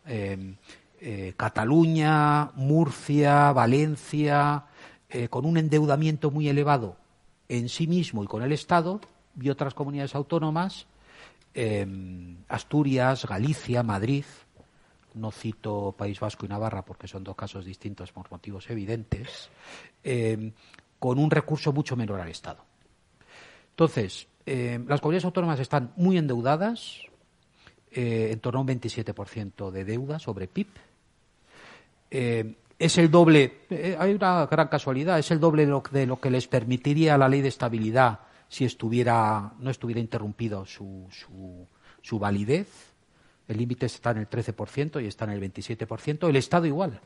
[0.06, 0.56] Eh,
[1.06, 4.66] eh, Cataluña, Murcia, Valencia,
[5.30, 6.98] con un endeudamiento muy elevado
[7.48, 9.00] en sí mismo y con el Estado
[9.40, 10.88] y otras comunidades autónomas,
[11.54, 14.26] em, Asturias, Galicia, Madrid,
[15.14, 19.50] no cito País Vasco y Navarra porque son dos casos distintos por motivos evidentes,
[20.04, 20.52] em,
[21.00, 22.66] con un recurso mucho menor al Estado.
[23.72, 27.02] Entonces, em, las comunidades autónomas están muy endeudadas,
[27.92, 30.68] eh, en torno a un 27% de deuda sobre PIB
[32.84, 36.48] es el doble, eh, hay una gran casualidad, es el doble de lo, que les
[36.48, 41.08] permitiría la ley de estabilidad si estuviera, no estuviera interrumpido su,
[42.02, 42.68] su, validez.
[43.48, 46.30] El límite está en el 13% y está en el 27%.
[46.30, 47.00] El Estado igual.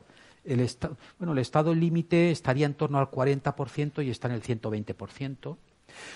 [0.44, 0.68] El
[1.18, 5.56] bueno, el Estado límite estaría en torno al 40% y está en el 120%.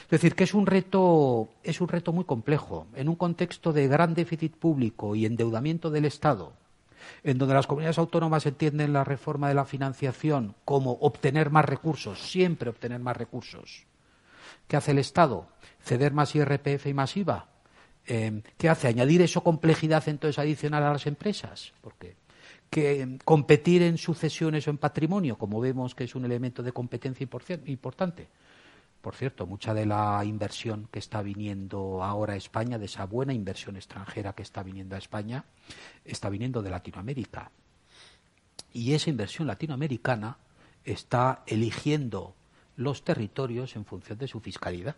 [0.05, 2.87] Es decir, que es un reto, es un reto muy complejo.
[2.95, 6.53] En un contexto de gran déficit público y endeudamiento del Estado,
[7.23, 12.19] en donde las comunidades autónomas entienden la reforma de la financiación como obtener más recursos,
[12.21, 13.87] siempre obtener más recursos.
[14.69, 15.49] ¿Qué hace el Estado?
[15.81, 17.49] ¿Ceder más IRPF y más IVA?
[18.07, 18.89] Em, ¿Qué hace?
[18.89, 21.73] ¿Añadir eso complejidad entonces adicional a las empresas?
[21.81, 22.17] Porque
[22.73, 26.73] que em, competir en sucesiones o en patrimonio, como vemos que es un elemento de
[26.73, 27.29] competencia
[27.67, 28.29] importante.
[29.03, 33.35] Por cierto, mucha de la inversión que está viniendo ahora a España, de esa buena
[33.35, 35.45] inversión extranjera que está viniendo a España,
[36.05, 37.51] está viniendo de Latinoamérica.
[38.73, 40.39] Y esa inversión latinoamericana
[40.85, 42.37] está eligiendo
[42.77, 44.95] los territorios en función de su fiscalidad.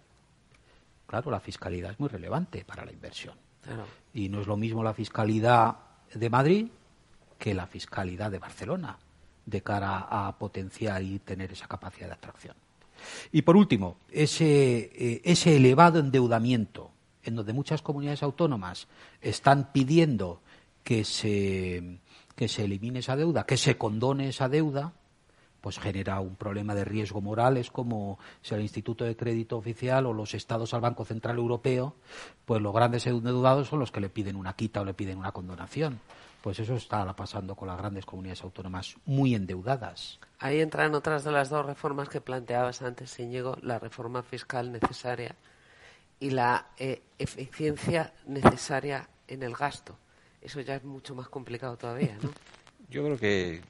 [1.06, 3.36] claro, la fiscalidad es muy relevante para la inversión.
[4.12, 5.76] Y no es lo mismo la fiscalidad
[6.12, 6.68] de Madrid
[7.38, 8.98] que la fiscalidad de Barcelona
[9.46, 12.63] de cara a potenciar y tener esa capacidad de atracción.
[13.32, 16.90] Y por último, ese, eh, ese elevado endeudamiento
[17.22, 18.86] en donde muchas comunidades autónomas
[19.20, 20.42] están pidiendo
[20.82, 21.98] que se,
[22.36, 24.92] que se elimine esa deuda, que se condone esa deuda,
[25.60, 27.56] pues genera un problema de riesgo moral.
[27.56, 31.96] Es como si el Instituto de Crédito Oficial o los estados al Banco Central Europeo,
[32.44, 35.32] pues los grandes endeudados son los que le piden una quita o le piden una
[35.32, 36.00] condonación.
[36.44, 40.20] Pues eso está pasando con las grandes comunidades autónomas muy endeudadas.
[40.40, 45.36] Ahí entran otras de las dos reformas que planteabas antes, Íñigo, la reforma fiscal necesaria
[46.20, 49.96] y la eh, eficiencia necesaria en el gasto.
[50.42, 52.28] Eso ya es mucho más complicado todavía, ¿no?
[52.90, 53.62] Yo creo que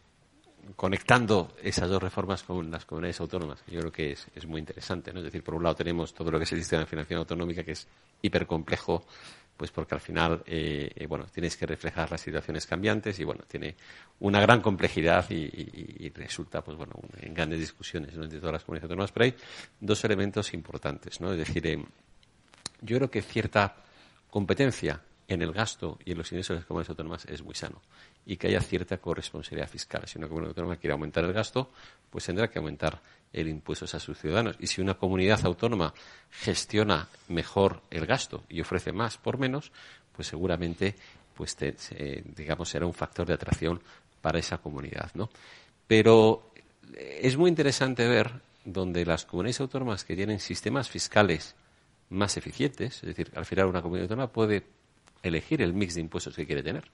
[0.75, 5.13] conectando esas dos reformas con las comunidades autónomas, yo creo que es, es muy interesante.
[5.13, 5.21] ¿no?
[5.21, 7.63] Es decir, por un lado tenemos todo lo que es el sistema de financiación autonómica,
[7.63, 7.87] que es
[8.23, 9.05] hipercomplejo,
[9.57, 13.45] pues porque al final, eh, eh, bueno, tienes que reflejar las situaciones cambiantes y, bueno,
[13.47, 13.77] tiene
[14.21, 19.13] una gran complejidad y, resulta, pues bueno, en grandes discusiones entre todas las comunidades autónomas.
[19.13, 19.35] Pero hay
[19.81, 21.33] dos elementos importantes, ¿no?
[21.33, 21.85] Es decir, eh,
[22.81, 23.77] yo creo que cierta
[24.29, 27.81] competencia en el gasto y en los ingresos de las comunidades autónomas es muy sano
[28.27, 30.03] y que haya cierta corresponsabilidad fiscal.
[30.07, 31.71] Si una comunidad autónoma quiere aumentar el gasto,
[32.11, 33.01] pues tendrá que aumentar
[33.35, 34.57] el impuesto a sus ciudadanos.
[34.61, 35.93] Y si una comunidad autónoma
[36.31, 39.73] gestiona mejor el gasto y ofrece más por menos,
[40.15, 40.95] pues seguramente
[41.35, 41.57] pues
[42.37, 43.83] digamos será un factor de atracción
[44.23, 45.29] para esa comunidad, ¿no?
[45.87, 46.51] Pero
[46.97, 51.57] es muy interesante ver donde las comunidades autónomas que tienen sistemas fiscales
[52.11, 54.65] más eficientes, es decir, al final una comunidad autónoma puede
[55.23, 56.85] elegir el mix de impuestos que quiere tener.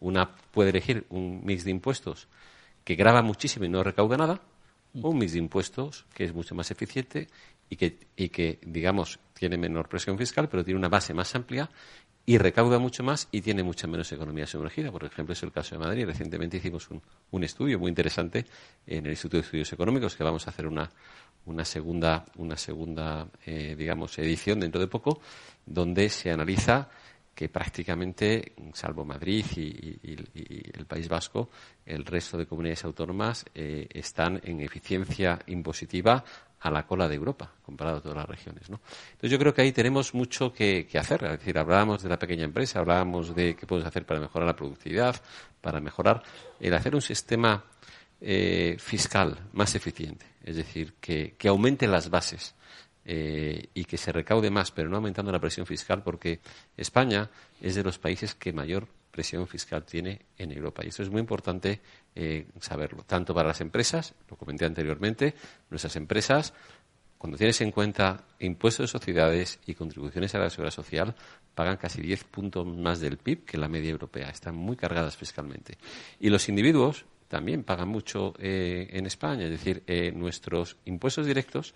[0.00, 2.28] Una puede elegir un mix de impuestos
[2.84, 4.40] que graba muchísimo y no recauda nada,
[5.00, 7.28] o de impuestos que es mucho más eficiente
[7.70, 11.70] y que, y que, digamos, tiene menor presión fiscal, pero tiene una base más amplia
[12.24, 14.92] y recauda mucho más y tiene mucha menos economía sumergida.
[14.92, 16.06] Por ejemplo, es el caso de Madrid.
[16.06, 18.44] Recientemente hicimos un, un estudio muy interesante
[18.86, 20.88] en el Instituto de Estudios Económicos, que vamos a hacer una,
[21.46, 25.20] una segunda, una segunda eh, digamos, edición dentro de poco,
[25.66, 26.88] donde se analiza
[27.34, 29.98] que prácticamente, salvo Madrid y,
[30.74, 31.48] el País Vasco,
[31.86, 36.24] el resto de comunidades autónomas eh, están en eficiencia impositiva
[36.60, 38.70] a la cola de Europa, comparado a todas las regiones.
[38.70, 38.80] ¿no?
[39.12, 41.24] Entonces yo creo que ahí tenemos mucho que, hacer.
[41.24, 44.56] Es decir, hablábamos de la pequeña empresa, hablábamos de qué podemos hacer para mejorar la
[44.56, 45.16] productividad,
[45.60, 46.22] para mejorar
[46.60, 47.64] el hacer un sistema
[48.20, 52.54] eh, fiscal más eficiente, es decir, que, que aumente las bases
[53.04, 56.40] eh, y que se recaude más, pero no aumentando la presión fiscal, porque
[56.76, 57.28] España
[57.60, 60.82] es de los países que mayor presión fiscal tiene en Europa.
[60.84, 61.80] Y eso es muy importante
[62.14, 65.34] eh, saberlo, tanto para las empresas, lo comenté anteriormente,
[65.68, 66.54] nuestras empresas,
[67.18, 71.14] cuando tienes en cuenta impuestos de sociedades y contribuciones a la seguridad social,
[71.54, 74.28] pagan casi 10 puntos más del PIB que la media europea.
[74.28, 75.76] Están muy cargadas fiscalmente.
[76.20, 79.44] Y los individuos también pagan mucho eh, en España.
[79.44, 79.84] Es decir,
[80.16, 81.74] nuestros impuestos directos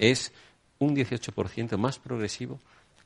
[0.00, 0.32] es
[0.80, 2.60] un 18% más progresivo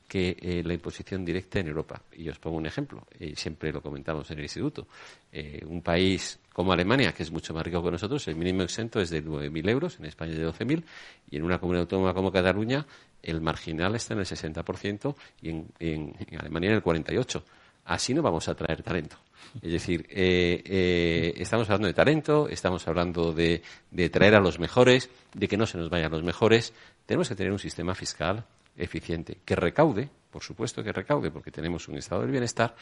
[0.07, 2.01] que eh, la imposición directa en Europa.
[2.15, 4.87] Y os pongo un ejemplo, y siempre lo comentamos en el instituto.
[5.31, 8.99] Eh, un país como Alemania, que es mucho más rico que nosotros, el mínimo exento
[8.99, 10.83] es de 9.000 euros, en España es de 12.000,
[11.31, 12.85] y en una comunidad autónoma como Cataluña,
[13.23, 17.41] el marginal está en el 60% y en, en, en Alemania en el 48%.
[17.85, 19.17] Así no vamos a traer talento.
[19.61, 25.09] Es decir, eh, estamos hablando de talento, estamos hablando de, de, traer a los mejores,
[25.33, 26.73] de que no se nos vayan los mejores,
[27.05, 28.45] tenemos que tener un sistema fiscal
[28.77, 32.75] eficiente, que recaude, por supuesto que recaude, porque tenemos un estado del bienestar,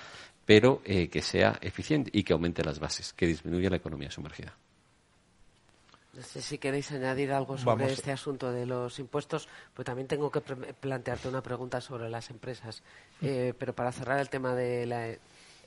[0.45, 4.55] pero eh, que sea eficiente y que aumente las bases, que disminuya la economía sumergida.
[6.14, 10.30] No sé si queréis añadir algo sobre este asunto de los impuestos, pues también tengo
[10.30, 12.84] que plantearte una pregunta sobre las empresas.
[13.22, 13.26] Mm.
[13.26, 15.16] Eh, pero para cerrar el tema de la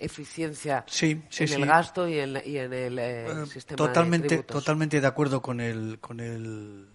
[0.04, 5.60] eficiencia en el gasto y en, el eh, sistema totalmente, de Totalmente de acuerdo con
[5.60, 6.88] el, con el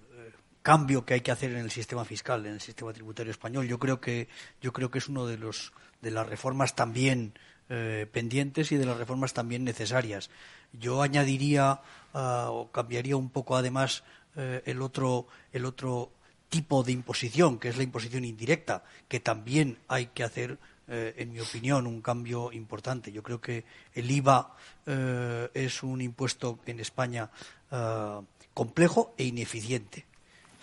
[0.62, 3.68] cambio que hay que hacer en el sistema fiscal, en el sistema tributario español.
[3.68, 4.28] Yo creo que,
[4.62, 7.34] yo creo que es uno de, los, de las reformas también
[7.70, 10.30] eh, pendientes y de las reformas también necesarias.
[10.74, 11.82] Yo añadiría
[12.14, 14.04] ah, o cambiaría un poco además
[14.36, 16.12] eh, el, otro, el otro
[16.50, 20.58] tipo de imposición, que es la imposición indirecta, que también hay que hacer,
[20.90, 23.12] eh, en mi opinión, un cambio importante.
[23.12, 23.64] Yo creo que
[23.94, 24.56] el IVA
[25.54, 27.30] es un impuesto en España
[27.72, 28.22] ah,
[28.54, 30.06] complejo e ineficiente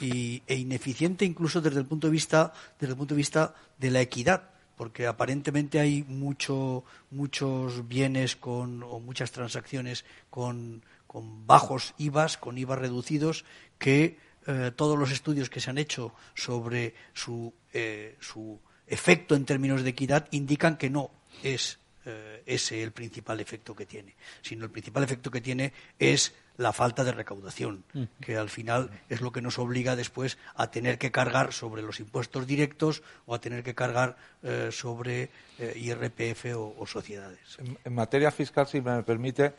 [0.00, 3.90] y, e ineficiente incluso desde el punto de vista desde el punto de vista de
[3.90, 11.94] la equidad porque aparentemente hay mucho, muchos bienes con, o muchas transacciones con, con bajos
[11.98, 13.44] IVAs, con IVA reducidos,
[13.78, 19.44] que eh, todos los estudios que se han hecho sobre su, eh, su efecto en
[19.44, 21.10] términos de equidad indican que no
[21.42, 26.32] es eh, ese el principal efecto que tiene, sino el principal efecto que tiene es
[26.56, 27.84] la falta de recaudación,
[28.20, 32.00] que al final es lo que nos obliga después a tener que cargar sobre los
[32.00, 37.58] impuestos directos o a tener que cargar eh, sobre eh, IRPF o, sociedades.
[37.84, 39.52] En, materia fiscal, si me permite,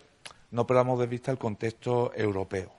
[0.51, 2.73] no perdamos de vista el contexto europeo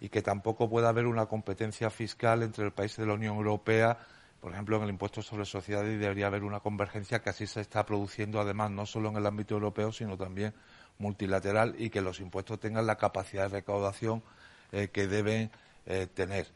[0.00, 3.98] y que tampoco pueda haber una competencia fiscal entre el país de la Unión Europea
[4.46, 7.84] por ejemplo, en el impuesto sobre sociedades debería haber una convergencia que así se está
[7.84, 10.54] produciendo, además, no solo en el ámbito europeo, sino también
[11.00, 14.22] multilateral y que los impuestos tengan la capacidad de recaudación
[14.70, 15.50] eh, que deben
[15.84, 16.46] eh, tener.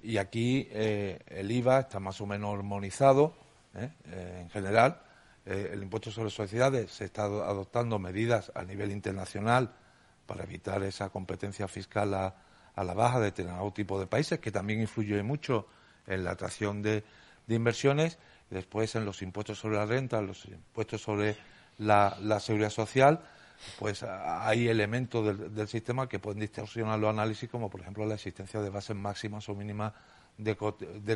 [0.00, 3.34] Y aquí eh, el IVA está más o menos armonizado
[3.74, 5.02] en general.
[5.44, 9.72] el impuesto sobre sociedades se está adoptando medidas a nivel internacional
[10.24, 12.32] para evitar esa competencia fiscal a,
[12.76, 15.66] a la baja de determinado tipo de países, que también influye mucho
[16.08, 17.04] en la atracción de,
[17.48, 18.18] inversiones,
[18.50, 21.36] después en los impuestos sobre la renta, los impuestos sobre
[21.78, 23.20] la, seguridad social,
[23.78, 28.60] pues hay elementos del, sistema que pueden distorsionar los análisis, como por ejemplo la existencia
[28.60, 29.92] de bases máximas o mínimas
[30.36, 30.56] de,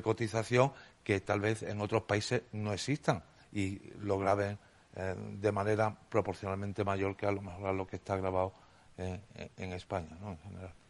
[0.03, 0.73] cotización
[1.05, 3.23] que tal vez en otros países no existan
[3.53, 4.59] y lo graben
[4.97, 8.53] eh, de manera proporcionalmente mayor que a lo mejor a lo que está grabado
[8.99, 10.33] en España, ¿no?
[10.33, 10.82] En general.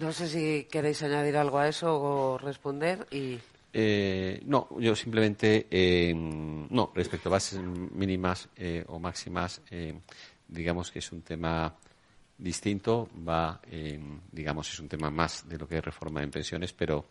[0.00, 3.38] No sé si queréis añadir algo a eso o responder y.
[3.76, 9.62] Eh, no, yo simplemente, eh, no, respecto a bases mínimas eh, o máximas,
[10.46, 11.74] digamos que es un tema
[12.38, 13.60] distinto, va,
[14.30, 17.06] digamos, es un tema más de lo que es reforma en pensiones, pero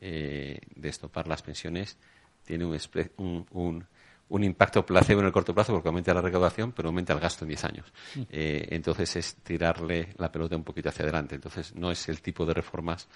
[0.00, 1.98] de estopar las pensiones
[2.46, 3.86] tiene un un
[4.28, 7.48] impacto placebo en el corto plazo porque aumenta la recaudación, pero aumenta el gasto en
[7.48, 7.92] 10 años.
[8.14, 8.22] Mm.
[8.30, 11.36] Eh, entonces es tirarle la pelota un poquito hacia adelante.
[11.36, 13.08] Entonces no es el tipo de reformas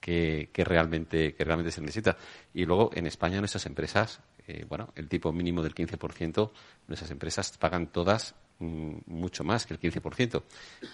[0.00, 2.16] que, realmente, que realmente se necesita.
[2.52, 6.50] Y luego en España nuestras empresas, eh, bueno, el tipo mínimo del 15%,
[6.86, 10.42] nuestras empresas pagan todas mm, mucho más que el 15%.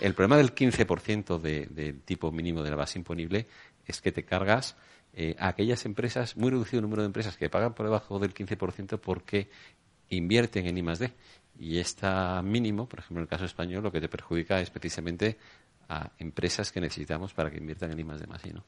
[0.01, 3.47] El problema del 15% del tipo mínimo de la base imponible
[3.87, 4.77] es que te cargas
[5.17, 8.35] eh, a aquellas empresas, muy reducido el número de empresas que pagan por debajo del
[8.35, 9.49] 15% porque
[10.09, 11.13] invierten en I más D.
[11.59, 15.39] Y está mínimo, por ejemplo, en el caso español, lo que te perjudica es precisamente
[15.89, 18.65] a empresas que necesitamos para que inviertan en I más D ¿no?